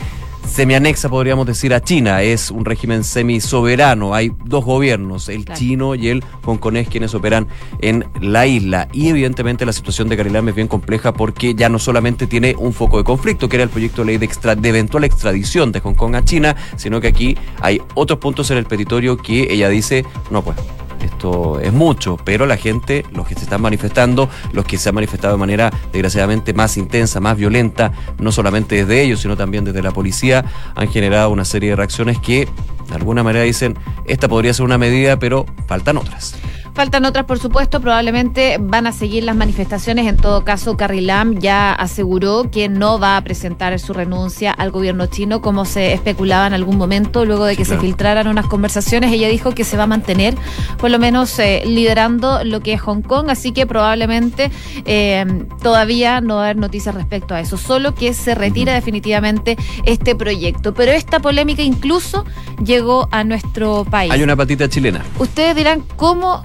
semianexa, 0.48 1.10
podríamos 1.10 1.46
decir, 1.46 1.74
a 1.74 1.82
China. 1.82 2.22
Es 2.22 2.52
un 2.52 2.66
régimen 2.66 3.04
semi-soberano. 3.04 4.14
Hay 4.14 4.32
dos 4.46 4.66
gobiernos, 4.66 5.30
el 5.30 5.46
chino 5.46 5.96
y 5.96 6.10
el 6.10 6.24
hongkonés, 6.46 6.88
quienes 6.88 7.14
operan 7.16 7.48
en 7.82 8.06
la 8.22 8.46
isla. 8.48 8.88
Y 8.94 9.10
evidentemente 9.10 9.66
la 9.66 9.74
situación 9.74 10.10
de 10.10 10.18
Carilam 10.18 10.50
es 10.50 10.56
bien 10.56 10.68
compleja 10.68 11.14
porque 11.14 11.56
ya 11.56 11.70
no 11.70 11.80
solamente 11.80 12.28
tiene 12.28 12.56
un 12.58 12.74
foco 12.74 12.98
de 12.98 13.04
conflicto, 13.04 13.50
que 13.50 13.58
era 13.58 13.64
el 13.64 13.70
proyecto 13.70 14.02
de 14.02 14.08
ley 14.08 14.18
de, 14.18 14.26
extra, 14.26 14.56
de 14.56 14.70
eventual 14.70 15.04
extradición 15.04 15.72
de 15.72 15.80
Hong 15.80 15.96
Kong 15.96 16.16
a 16.16 16.24
China, 16.24 16.56
sino 16.76 17.02
que 17.02 17.08
aquí 17.08 17.38
hay 17.62 17.82
otros 17.96 18.20
puntos 18.20 18.50
en 18.52 18.58
el 18.58 18.66
petitorio 18.66 19.18
que 19.18 19.54
ella 19.54 19.70
dice, 19.70 20.06
no, 20.30 20.44
pues 20.44 20.58
esto 21.06 21.60
es 21.60 21.74
mucho, 21.74 22.18
pero 22.24 22.46
la 22.46 22.58
gente, 22.58 23.06
los 23.14 23.28
que 23.28 23.36
se 23.36 23.42
están 23.42 23.62
manifestando, 23.62 24.30
los 24.52 24.66
que 24.66 24.78
se 24.78 24.90
han 24.90 24.96
manifestado 24.96 25.34
de 25.34 25.40
manera 25.40 25.72
desgraciadamente 25.92 26.54
más 26.54 26.78
intensa, 26.78 27.20
más 27.20 27.38
violenta, 27.38 27.92
no 28.20 28.32
solamente 28.32 28.76
desde 28.76 29.02
ellos, 29.02 29.22
sino 29.22 29.38
también 29.38 29.66
desde 29.66 29.82
la 29.82 29.92
policía, 29.92 30.46
han 30.76 30.88
generado 30.90 31.30
una 31.30 31.46
serie 31.46 31.72
de 31.72 31.76
reacciones 31.76 32.20
que 32.20 32.48
de 32.88 32.96
alguna 32.96 33.24
manera 33.24 33.46
dicen, 33.46 33.78
esta 34.06 34.28
podría 34.28 34.54
ser 34.54 34.66
una 34.66 34.78
medida, 34.78 35.18
pero 35.18 35.46
faltan 35.68 35.98
otras. 35.98 36.36
Faltan 36.74 37.06
otras, 37.06 37.26
por 37.26 37.38
supuesto, 37.38 37.80
probablemente 37.82 38.58
van 38.60 38.88
a 38.88 38.92
seguir 38.94 39.24
las 39.24 39.36
manifestaciones. 39.36 40.08
En 40.08 40.18
todo 40.18 40.44
caso, 40.44 40.76
Carrie 40.76 41.04
Lam 41.04 41.38
ya 41.38 41.72
aseguró 41.72 42.50
que 42.50 42.68
no 42.68 43.00
va 43.00 43.16
a 43.16 43.24
presentar 43.24 43.78
su 43.78 43.94
renuncia 43.94 44.52
al 44.52 44.72
gobierno 44.72 45.06
chino, 45.06 45.40
como 45.40 45.66
se 45.66 45.94
especulaba 45.94 46.48
en 46.48 46.54
algún 46.54 46.78
momento, 46.78 47.26
luego 47.26 47.46
de 47.46 47.56
que 47.56 47.64
se 47.64 47.78
filtraran 47.78 48.28
unas 48.28 48.48
conversaciones. 48.48 49.12
Ella 49.12 49.28
dijo 49.28 49.54
que 49.54 49.66
se 49.66 49.78
va 49.78 49.84
a 49.84 49.88
mantener, 49.88 50.36
por 50.80 50.90
lo 50.90 50.98
menos, 50.98 51.38
eh, 51.38 51.62
liderando 51.64 52.44
lo 52.44 52.62
que 52.62 52.74
es 52.74 52.82
Hong 52.82 53.04
Kong, 53.04 53.30
así 53.30 53.52
que 53.52 53.68
probablemente 53.68 54.50
eh, 54.86 55.46
todavía 55.62 56.22
no 56.22 56.38
va 56.38 56.42
a 56.42 56.44
haber 56.46 56.58
noticias 56.58 56.96
respecto 56.96 57.36
a 57.36 57.40
eso, 57.40 57.56
solo 57.58 57.94
que 57.94 58.16
se 58.16 58.34
retira 58.34 58.74
definitivamente 58.74 59.58
este 59.86 60.16
proyecto. 60.16 60.74
Pero 60.74 60.92
esta 60.92 61.20
polémica 61.20 61.62
incluso 61.62 62.26
llegó 62.66 63.08
a 63.12 63.24
nuestro 63.24 63.86
país. 63.86 64.12
Hay 64.12 64.24
una 64.24 64.36
patita 64.36 64.68
chilena. 64.68 65.04
Ustedes 65.20 65.56
dirán, 65.56 65.84
¿cómo 65.96 66.42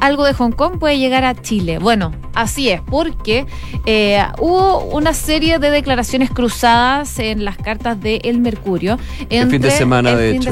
algo 0.00 0.24
de 0.24 0.34
Hong 0.34 0.52
Kong 0.52 0.78
puede 0.78 0.98
llegar 0.98 1.24
a 1.24 1.34
Chile. 1.34 1.78
Bueno, 1.78 2.12
así 2.34 2.68
es, 2.68 2.80
porque 2.80 3.46
eh, 3.86 4.22
hubo 4.38 4.80
una 4.84 5.14
serie 5.14 5.58
de 5.58 5.70
declaraciones 5.70 6.30
cruzadas 6.30 7.18
en 7.18 7.44
las 7.44 7.56
cartas 7.56 8.00
de 8.00 8.20
El 8.24 8.38
Mercurio. 8.38 8.98
Entre, 9.20 9.38
el 9.38 9.50
fin 9.50 9.62
de 9.62 9.70
semana, 9.70 10.14
de 10.14 10.36
hecho. 10.36 10.50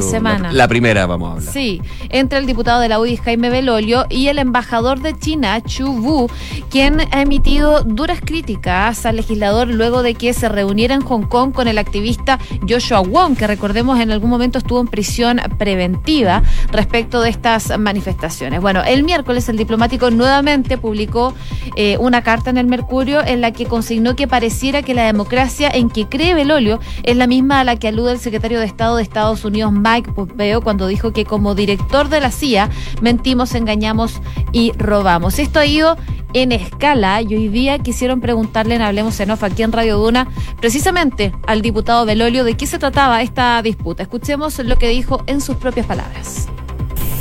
La, 0.51 0.67
primera, 0.67 1.05
vamos 1.05 1.29
a 1.29 1.31
hablar. 1.33 1.53
Sí, 1.53 1.81
entre 2.09 2.39
el 2.39 2.45
diputado 2.45 2.81
de 2.81 2.89
la 2.89 2.99
UDI, 2.99 3.17
Jaime 3.17 3.49
Belolio, 3.49 4.05
y 4.09 4.27
el 4.27 4.39
embajador 4.39 5.01
de 5.01 5.17
China, 5.17 5.61
Chu 5.61 5.91
Wu, 5.91 6.29
quien 6.69 7.01
ha 7.11 7.21
emitido 7.21 7.83
duras 7.83 8.19
críticas 8.21 9.05
al 9.05 9.17
legislador 9.17 9.67
luego 9.67 10.03
de 10.03 10.15
que 10.15 10.33
se 10.33 10.49
reuniera 10.49 10.95
en 10.95 11.01
Hong 11.01 11.23
Kong 11.23 11.51
con 11.53 11.67
el 11.67 11.77
activista 11.77 12.39
Joshua 12.67 13.01
Wong, 13.01 13.35
que 13.35 13.47
recordemos 13.47 13.99
en 13.99 14.11
algún 14.11 14.29
momento 14.29 14.57
estuvo 14.57 14.79
en 14.79 14.87
prisión 14.87 15.41
preventiva 15.57 16.43
respecto 16.71 17.21
de 17.21 17.29
estas 17.29 17.77
manifestaciones. 17.77 18.61
Bueno, 18.61 18.83
el 18.83 19.03
miércoles 19.03 19.32
el 19.33 19.57
diplomático 19.57 20.11
nuevamente 20.11 20.77
publicó 20.77 21.33
eh, 21.75 21.97
una 21.97 22.23
carta 22.23 22.49
en 22.49 22.57
el 22.57 22.67
Mercurio 22.67 23.25
en 23.25 23.41
la 23.41 23.51
que 23.51 23.65
consignó 23.65 24.15
que 24.15 24.27
pareciera 24.27 24.81
que 24.81 24.93
la 24.93 25.05
democracia 25.05 25.69
en 25.69 25.89
que 25.89 26.07
cree 26.07 26.33
Belolio 26.33 26.79
es 27.03 27.17
la 27.17 27.27
misma 27.27 27.59
a 27.59 27.63
la 27.63 27.75
que 27.75 27.87
alude 27.87 28.13
el 28.13 28.19
secretario 28.19 28.59
de 28.59 28.65
Estado 28.65 28.97
de 28.97 29.03
Estados 29.03 29.43
Unidos, 29.45 29.71
Mike 29.71 30.11
Pompeo, 30.11 30.61
cuando 30.61 30.87
dijo 30.87 31.13
que 31.13 31.25
como 31.25 31.55
director 31.55 32.09
de 32.09 32.19
la 32.19 32.31
CIA 32.31 32.69
mentimos, 33.01 33.55
engañamos 33.55 34.21
y 34.51 34.71
robamos. 34.73 35.39
Esto 35.39 35.59
ha 35.59 35.65
ido 35.65 35.97
en 36.33 36.51
escala 36.51 37.21
y 37.21 37.35
hoy 37.35 37.47
día 37.47 37.79
quisieron 37.79 38.19
preguntarle 38.19 38.75
en 38.75 38.81
Hablemos 38.81 39.19
en 39.19 39.31
Off 39.31 39.43
aquí 39.43 39.63
en 39.63 39.71
Radio 39.71 39.97
Duna 39.97 40.27
precisamente 40.59 41.31
al 41.47 41.61
diputado 41.61 42.05
Belolio 42.05 42.43
de 42.43 42.57
qué 42.57 42.65
se 42.67 42.79
trataba 42.79 43.21
esta 43.21 43.61
disputa. 43.61 44.03
Escuchemos 44.03 44.59
lo 44.59 44.75
que 44.77 44.89
dijo 44.89 45.23
en 45.27 45.41
sus 45.41 45.57
propias 45.57 45.85
palabras. 45.85 46.47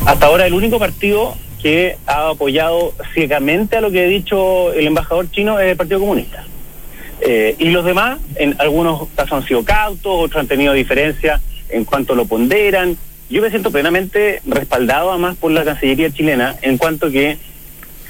Hasta 0.06 0.26
ahora 0.26 0.46
el 0.46 0.54
único 0.54 0.78
partido 0.78 1.34
que 1.62 1.96
ha 2.06 2.30
apoyado 2.30 2.92
ciegamente 3.14 3.76
a 3.76 3.80
lo 3.80 3.90
que 3.90 4.00
ha 4.00 4.06
dicho 4.06 4.72
el 4.72 4.86
embajador 4.86 5.30
chino 5.30 5.60
es 5.60 5.70
el 5.70 5.76
Partido 5.76 6.00
Comunista. 6.00 6.44
Eh, 7.20 7.54
y 7.58 7.70
los 7.70 7.84
demás, 7.84 8.18
en 8.34 8.56
algunos 8.58 9.08
casos 9.14 9.32
han 9.32 9.46
sido 9.46 9.64
cautos, 9.64 10.12
otros 10.24 10.40
han 10.40 10.48
tenido 10.48 10.72
diferencias 10.72 11.40
en 11.68 11.84
cuanto 11.84 12.16
lo 12.16 12.24
ponderan. 12.24 12.96
Yo 13.30 13.40
me 13.40 13.50
siento 13.50 13.70
plenamente 13.70 14.42
respaldado 14.44 15.10
además 15.10 15.36
por 15.36 15.52
la 15.52 15.64
Cancillería 15.64 16.10
chilena 16.10 16.56
en 16.62 16.78
cuanto 16.78 17.10
que 17.10 17.38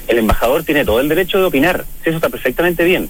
el 0.07 0.17
embajador 0.17 0.63
tiene 0.63 0.83
todo 0.83 0.99
el 0.99 1.07
derecho 1.07 1.37
de 1.37 1.45
opinar, 1.45 1.85
eso 2.03 2.15
está 2.15 2.29
perfectamente 2.29 2.83
bien. 2.83 3.07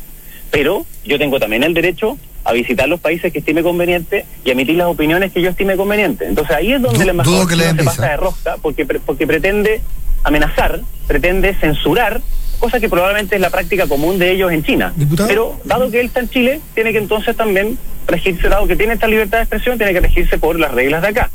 Pero 0.52 0.86
yo 1.06 1.18
tengo 1.18 1.40
también 1.40 1.64
el 1.64 1.74
derecho 1.74 2.18
a 2.44 2.52
visitar 2.52 2.88
los 2.90 3.00
países 3.00 3.32
que 3.32 3.40
estime 3.40 3.64
conveniente 3.64 4.26
y 4.44 4.52
emitir 4.52 4.76
las 4.76 4.88
opiniones 4.88 5.32
que 5.32 5.42
yo 5.42 5.50
estime 5.50 5.78
conveniente. 5.78 6.26
Entonces 6.26 6.56
ahí 6.56 6.74
es 6.74 6.82
donde 6.82 7.04
el 7.04 7.10
embajador 7.10 7.50
se 7.50 7.84
pasa 7.84 8.10
de 8.10 8.18
rosca 8.18 8.58
porque, 8.62 8.86
porque 8.86 9.26
pretende 9.26 9.82
amenazar, 10.24 10.82
pretende 11.08 11.54
censurar, 11.56 12.22
cosa 12.60 12.80
que 12.80 12.90
probablemente 12.90 13.36
es 13.36 13.42
la 13.42 13.50
práctica 13.50 13.88
común 13.88 14.18
de 14.20 14.32
ellos 14.32 14.52
en 14.52 14.64
China. 14.64 14.94
Pero 15.28 15.60
dado 15.66 15.92
que 15.92 16.00
él 16.00 16.08
está 16.08 16.22
en 16.22 16.30
Chile, 16.30 16.62
tiene 16.74 16.92
que 16.92 16.98
entonces 16.98 17.36
también 17.36 17.78
regirse, 18.08 18.50
dado 18.50 18.68
que 18.68 18.76
tiene 18.76 18.94
esta 18.94 19.08
libertad 19.08 19.40
de 19.40 19.44
expresión, 19.44 19.78
tiene 19.78 19.94
que 19.94 20.02
regirse 20.02 20.38
por 20.38 20.60
las 20.60 20.72
reglas 20.74 21.02
de 21.02 21.08
acá. 21.10 21.30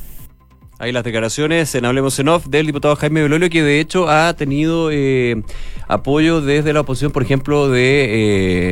Ahí 0.81 0.93
las 0.93 1.03
declaraciones 1.03 1.75
en 1.75 1.85
Hablemos 1.85 2.19
en 2.21 2.29
Off 2.29 2.47
del 2.47 2.67
diputado 2.67 2.95
Jaime 2.95 3.23
Belolio, 3.23 3.51
que 3.51 3.65
de 3.65 3.81
hecho 3.81 4.09
ha 4.09 4.33
tenido 4.35 4.91
eh, 4.93 5.43
apoyo 5.89 6.41
desde 6.41 6.73
la 6.73 6.81
oposición, 6.81 7.11
por 7.11 7.25
ejemplo, 7.25 7.69
de 7.69 8.05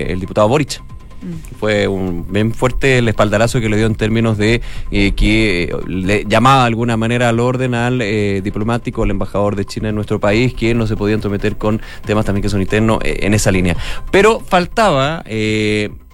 eh, 0.03 0.13
el 0.13 0.21
diputado 0.21 0.49
Boric. 0.49 0.81
Fue 1.59 1.89
un 1.89 2.27
bien 2.31 2.53
fuerte 2.53 2.99
el 2.99 3.09
espaldarazo 3.09 3.61
que 3.61 3.69
le 3.69 3.77
dio 3.77 3.87
en 3.87 3.95
términos 3.95 4.39
de 4.39 4.61
eh, 4.91 5.13
que 5.13 5.75
le 5.87 6.25
llamaba 6.25 6.63
de 6.63 6.67
alguna 6.69 6.97
manera 6.97 7.29
al 7.29 7.41
orden 7.41 7.75
al 7.75 8.01
eh, 8.03 8.41
diplomático, 8.43 9.03
al 9.03 9.11
embajador 9.11 9.57
de 9.57 9.65
China 9.65 9.89
en 9.89 9.95
nuestro 9.95 10.21
país, 10.21 10.55
que 10.55 10.75
no 10.75 10.87
se 10.87 10.97
podía 10.97 11.15
entrometer 11.15 11.57
con 11.57 11.81
temas 12.05 12.25
también 12.25 12.43
que 12.43 12.49
son 12.49 12.61
internos 12.61 13.01
eh, 13.03 13.19
en 13.23 13.35
esa 13.35 13.51
línea. 13.51 13.77
Pero 14.11 14.41
faltaba 14.41 15.25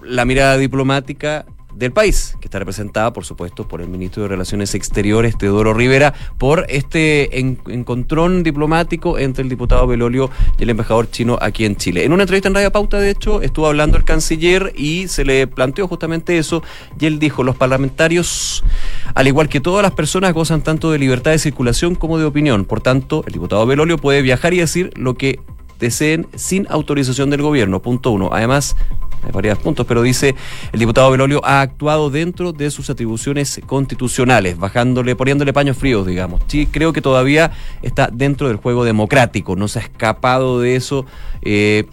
la 0.03 0.25
mirada 0.25 0.57
diplomática 0.57 1.45
del 1.75 1.91
país, 1.91 2.35
que 2.39 2.47
está 2.47 2.59
representada, 2.59 3.13
por 3.13 3.25
supuesto, 3.25 3.67
por 3.67 3.81
el 3.81 3.87
ministro 3.87 4.23
de 4.23 4.29
Relaciones 4.29 4.75
Exteriores, 4.75 5.37
Teodoro 5.37 5.73
Rivera, 5.73 6.13
por 6.37 6.65
este 6.69 7.39
encontrón 7.39 8.43
diplomático 8.43 9.17
entre 9.17 9.43
el 9.43 9.49
diputado 9.49 9.87
Belolio 9.87 10.29
y 10.57 10.63
el 10.63 10.69
embajador 10.69 11.09
chino 11.09 11.37
aquí 11.41 11.65
en 11.65 11.75
Chile. 11.75 12.05
En 12.05 12.13
una 12.13 12.23
entrevista 12.23 12.47
en 12.47 12.55
Radio 12.55 12.71
Pauta, 12.71 12.99
de 12.99 13.09
hecho, 13.09 13.41
estuvo 13.41 13.67
hablando 13.67 13.97
el 13.97 14.03
canciller 14.03 14.73
y 14.75 15.07
se 15.07 15.25
le 15.25 15.47
planteó 15.47 15.87
justamente 15.87 16.37
eso, 16.37 16.63
y 16.99 17.05
él 17.05 17.19
dijo, 17.19 17.43
los 17.43 17.55
parlamentarios, 17.55 18.63
al 19.15 19.27
igual 19.27 19.49
que 19.49 19.59
todas 19.59 19.83
las 19.83 19.91
personas, 19.91 20.33
gozan 20.33 20.61
tanto 20.61 20.91
de 20.91 20.99
libertad 20.99 21.31
de 21.31 21.39
circulación 21.39 21.95
como 21.95 22.17
de 22.17 22.25
opinión. 22.25 22.65
Por 22.65 22.81
tanto, 22.81 23.23
el 23.27 23.33
diputado 23.33 23.65
Belolio 23.65 23.97
puede 23.97 24.21
viajar 24.21 24.53
y 24.53 24.57
decir 24.57 24.91
lo 24.95 25.15
que 25.15 25.39
deseen 25.79 26.27
sin 26.35 26.67
autorización 26.69 27.29
del 27.29 27.41
gobierno. 27.41 27.81
Punto 27.81 28.11
uno. 28.11 28.29
Además, 28.31 28.75
hay 29.23 29.31
varios 29.31 29.57
puntos, 29.57 29.85
pero 29.85 30.01
dice 30.01 30.35
el 30.71 30.79
diputado 30.79 31.09
Belolio 31.11 31.41
ha 31.43 31.61
actuado 31.61 32.09
dentro 32.09 32.51
de 32.51 32.69
sus 32.71 32.89
atribuciones 32.89 33.61
constitucionales, 33.65 34.57
bajándole, 34.57 35.15
poniéndole 35.15 35.53
paños 35.53 35.77
fríos, 35.77 36.05
digamos. 36.05 36.41
Sí, 36.47 36.65
creo 36.65 36.93
que 36.93 37.01
todavía 37.01 37.51
está 37.81 38.09
dentro 38.11 38.47
del 38.47 38.57
juego 38.57 38.83
democrático, 38.83 39.55
no 39.55 39.67
se 39.67 39.79
ha 39.79 39.81
escapado 39.83 40.59
de 40.59 40.75
eso. 40.75 41.05
Eh, 41.41 41.85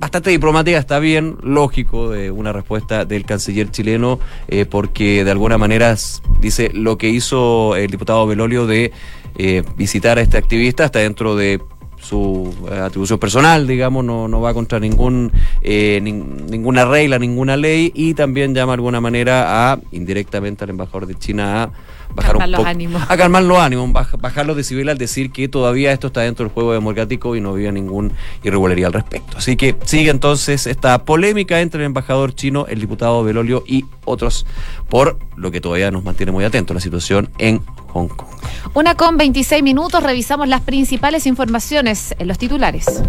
bastante 0.00 0.30
diplomática, 0.30 0.78
está 0.78 0.98
bien, 0.98 1.36
lógico, 1.42 2.10
de 2.10 2.32
una 2.32 2.52
respuesta 2.52 3.04
del 3.04 3.24
canciller 3.24 3.70
chileno, 3.70 4.18
eh, 4.48 4.66
porque 4.66 5.22
de 5.24 5.30
alguna 5.30 5.58
manera 5.58 5.94
dice 6.40 6.70
lo 6.74 6.98
que 6.98 7.08
hizo 7.08 7.76
el 7.76 7.88
diputado 7.88 8.26
Belolio 8.26 8.66
de 8.66 8.90
eh, 9.36 9.62
visitar 9.76 10.18
a 10.18 10.22
este 10.22 10.36
activista 10.36 10.84
está 10.84 10.98
dentro 10.98 11.36
de 11.36 11.62
su 12.02 12.52
eh, 12.70 12.78
atribución 12.78 13.18
personal, 13.18 13.66
digamos, 13.66 14.04
no, 14.04 14.28
no 14.28 14.40
va 14.40 14.52
contra 14.52 14.78
ningún 14.80 15.30
eh, 15.62 16.00
ninguna 16.02 16.84
regla, 16.84 17.18
ninguna 17.18 17.56
ley 17.56 17.92
y 17.94 18.14
también 18.14 18.54
llama 18.54 18.72
de 18.72 18.74
alguna 18.74 19.00
manera 19.00 19.72
a 19.72 19.78
indirectamente 19.92 20.64
al 20.64 20.70
embajador 20.70 21.06
de 21.06 21.14
China 21.14 21.62
a 21.62 21.70
bajar 22.14 22.38
calmar 22.38 22.48
los 22.48 22.66
ánimos. 22.66 23.02
a 23.08 23.16
calmar 23.16 23.42
los 23.42 23.58
ánimos, 23.58 23.92
bajar 23.92 24.46
los 24.46 24.56
decibeles 24.56 24.92
al 24.92 24.98
decir 24.98 25.30
que 25.30 25.48
todavía 25.48 25.92
esto 25.92 26.08
está 26.08 26.22
dentro 26.22 26.44
del 26.44 26.52
juego 26.52 26.72
democrático 26.72 27.36
y 27.36 27.40
no 27.40 27.50
había 27.50 27.72
ninguna 27.72 28.10
irregularidad 28.42 28.88
al 28.88 28.92
respecto. 28.94 29.38
Así 29.38 29.56
que 29.56 29.76
sigue 29.84 30.10
entonces 30.10 30.66
esta 30.66 31.04
polémica 31.04 31.60
entre 31.60 31.80
el 31.80 31.86
embajador 31.86 32.34
chino, 32.34 32.66
el 32.68 32.80
diputado 32.80 33.22
Belolio 33.24 33.64
y 33.66 33.84
otros 34.04 34.46
por 34.88 35.18
lo 35.36 35.50
que 35.50 35.60
todavía 35.60 35.90
nos 35.90 36.04
mantiene 36.04 36.32
muy 36.32 36.44
atentos 36.44 36.74
la 36.74 36.80
situación 36.80 37.30
en 37.38 37.60
Hong 37.92 38.08
Kong. 38.08 38.28
Una 38.74 38.94
con 38.94 39.16
26 39.16 39.62
minutos, 39.62 40.02
revisamos 40.02 40.48
las 40.48 40.62
principales 40.62 41.26
informaciones 41.26 42.14
en 42.18 42.28
los 42.28 42.38
titulares. 42.38 43.02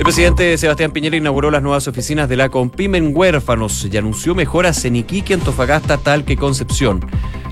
El 0.00 0.04
presidente 0.04 0.56
Sebastián 0.56 0.92
Piñera 0.92 1.18
inauguró 1.18 1.50
las 1.50 1.62
nuevas 1.62 1.86
oficinas 1.86 2.26
de 2.26 2.34
la 2.34 2.48
Compimen 2.48 3.12
Huérfanos 3.14 3.86
y 3.92 3.94
anunció 3.98 4.34
mejoras 4.34 4.82
en 4.86 4.96
Iquique, 4.96 5.34
Antofagasta, 5.34 5.98
tal 5.98 6.24
que 6.24 6.38
Concepción. 6.38 7.04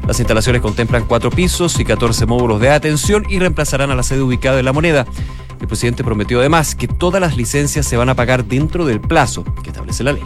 Las 0.08 0.20
instalaciones 0.20 0.62
contemplan 0.62 1.04
cuatro 1.04 1.30
pisos 1.30 1.78
y 1.78 1.84
14 1.84 2.24
módulos 2.24 2.62
de 2.62 2.70
atención 2.70 3.26
y 3.28 3.38
reemplazarán 3.38 3.90
a 3.90 3.94
la 3.94 4.02
sede 4.02 4.22
ubicada 4.22 4.58
en 4.58 4.64
La 4.64 4.72
Moneda. 4.72 5.04
El 5.60 5.66
presidente 5.66 6.02
prometió 6.02 6.40
además 6.40 6.74
que 6.74 6.88
todas 6.88 7.20
las 7.20 7.36
licencias 7.36 7.84
se 7.84 7.98
van 7.98 8.08
a 8.08 8.14
pagar 8.14 8.46
dentro 8.46 8.86
del 8.86 9.02
plazo 9.02 9.44
que 9.62 9.68
establece 9.68 10.02
la 10.04 10.12
ley. 10.12 10.22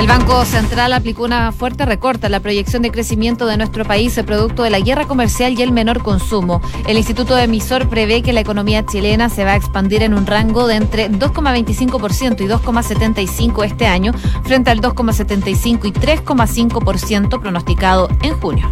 El 0.00 0.06
Banco 0.06 0.46
Central 0.46 0.94
aplicó 0.94 1.24
una 1.24 1.52
fuerte 1.52 1.84
recorte 1.84 2.24
a 2.24 2.30
la 2.30 2.40
proyección 2.40 2.80
de 2.80 2.90
crecimiento 2.90 3.44
de 3.44 3.58
nuestro 3.58 3.84
país 3.84 4.18
producto 4.26 4.62
de 4.62 4.70
la 4.70 4.80
guerra 4.80 5.06
comercial 5.06 5.52
y 5.52 5.60
el 5.60 5.72
menor 5.72 6.02
consumo. 6.02 6.62
El 6.88 6.96
Instituto 6.96 7.36
Emisor 7.36 7.86
prevé 7.86 8.22
que 8.22 8.32
la 8.32 8.40
economía 8.40 8.86
chilena 8.86 9.28
se 9.28 9.44
va 9.44 9.52
a 9.52 9.56
expandir 9.56 10.02
en 10.02 10.14
un 10.14 10.24
rango 10.24 10.66
de 10.66 10.76
entre 10.76 11.10
2,25% 11.10 12.40
y 12.40 12.48
2,75% 12.48 13.62
este 13.62 13.86
año, 13.86 14.14
frente 14.44 14.70
al 14.70 14.80
2,75% 14.80 15.84
y 15.84 15.92
3,5% 15.92 17.38
pronosticado 17.38 18.08
en 18.22 18.40
junio. 18.40 18.70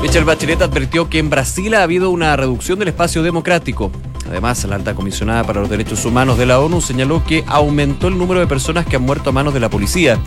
Michelle 0.00 0.24
Bachelet 0.24 0.62
advirtió 0.62 1.10
que 1.10 1.18
en 1.18 1.28
Brasil 1.28 1.74
ha 1.74 1.82
habido 1.82 2.08
una 2.08 2.34
reducción 2.36 2.78
del 2.78 2.88
espacio 2.88 3.22
democrático. 3.22 3.90
Además, 4.34 4.64
la 4.64 4.74
alta 4.74 4.96
comisionada 4.96 5.44
para 5.44 5.60
los 5.60 5.70
derechos 5.70 6.04
humanos 6.04 6.36
de 6.36 6.44
la 6.44 6.58
ONU 6.58 6.80
señaló 6.80 7.22
que 7.24 7.44
aumentó 7.46 8.08
el 8.08 8.18
número 8.18 8.40
de 8.40 8.48
personas 8.48 8.84
que 8.84 8.96
han 8.96 9.02
muerto 9.02 9.30
a 9.30 9.32
manos 9.32 9.54
de 9.54 9.60
la 9.60 9.70
policía. 9.70 10.18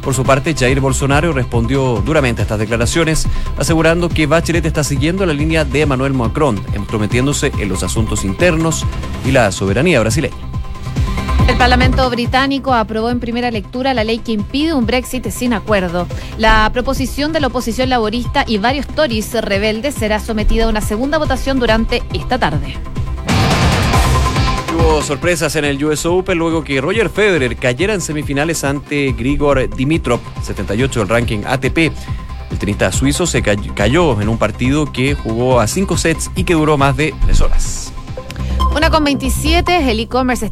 Por 0.00 0.14
su 0.14 0.22
parte, 0.22 0.54
Jair 0.54 0.78
Bolsonaro 0.78 1.32
respondió 1.32 2.00
duramente 2.06 2.40
a 2.40 2.44
estas 2.44 2.60
declaraciones, 2.60 3.26
asegurando 3.58 4.08
que 4.08 4.28
Bachelet 4.28 4.64
está 4.64 4.84
siguiendo 4.84 5.26
la 5.26 5.32
línea 5.32 5.64
de 5.64 5.80
Emmanuel 5.80 6.14
Macron, 6.14 6.64
entrometiéndose 6.72 7.50
en 7.58 7.68
los 7.68 7.82
asuntos 7.82 8.24
internos 8.24 8.86
y 9.26 9.32
la 9.32 9.50
soberanía 9.50 9.98
brasileña. 9.98 10.36
El 11.48 11.56
Parlamento 11.56 12.08
británico 12.10 12.72
aprobó 12.72 13.10
en 13.10 13.18
primera 13.18 13.50
lectura 13.50 13.92
la 13.92 14.04
ley 14.04 14.20
que 14.20 14.30
impide 14.30 14.72
un 14.72 14.86
Brexit 14.86 15.28
sin 15.30 15.52
acuerdo. 15.52 16.06
La 16.36 16.70
proposición 16.72 17.32
de 17.32 17.40
la 17.40 17.48
oposición 17.48 17.88
laborista 17.88 18.44
y 18.46 18.58
varios 18.58 18.86
Tories 18.86 19.32
rebeldes 19.42 19.96
será 19.96 20.20
sometida 20.20 20.66
a 20.66 20.68
una 20.68 20.80
segunda 20.80 21.18
votación 21.18 21.58
durante 21.58 22.04
esta 22.12 22.38
tarde. 22.38 22.76
Hubo 24.74 25.02
sorpresas 25.02 25.56
en 25.56 25.64
el 25.64 25.82
US 25.84 26.04
Open 26.06 26.38
luego 26.38 26.62
que 26.62 26.80
Roger 26.80 27.08
Federer 27.08 27.56
cayera 27.56 27.94
en 27.94 28.00
semifinales 28.00 28.64
ante 28.64 29.12
Grigor 29.12 29.68
Dimitrov, 29.74 30.20
78 30.42 31.00
del 31.00 31.08
ranking 31.08 31.40
ATP. 31.46 31.92
El 32.50 32.58
tenista 32.58 32.92
suizo 32.92 33.26
se 33.26 33.42
cayó 33.42 34.20
en 34.20 34.28
un 34.28 34.38
partido 34.38 34.90
que 34.92 35.14
jugó 35.14 35.60
a 35.60 35.66
cinco 35.66 35.96
sets 35.96 36.30
y 36.34 36.44
que 36.44 36.54
duró 36.54 36.78
más 36.78 36.96
de 36.96 37.14
tres 37.24 37.40
horas. 37.40 37.92
Una 38.74 38.90
con 38.90 39.04
27, 39.04 39.90
el 39.90 40.00
e-commerce 40.00 40.44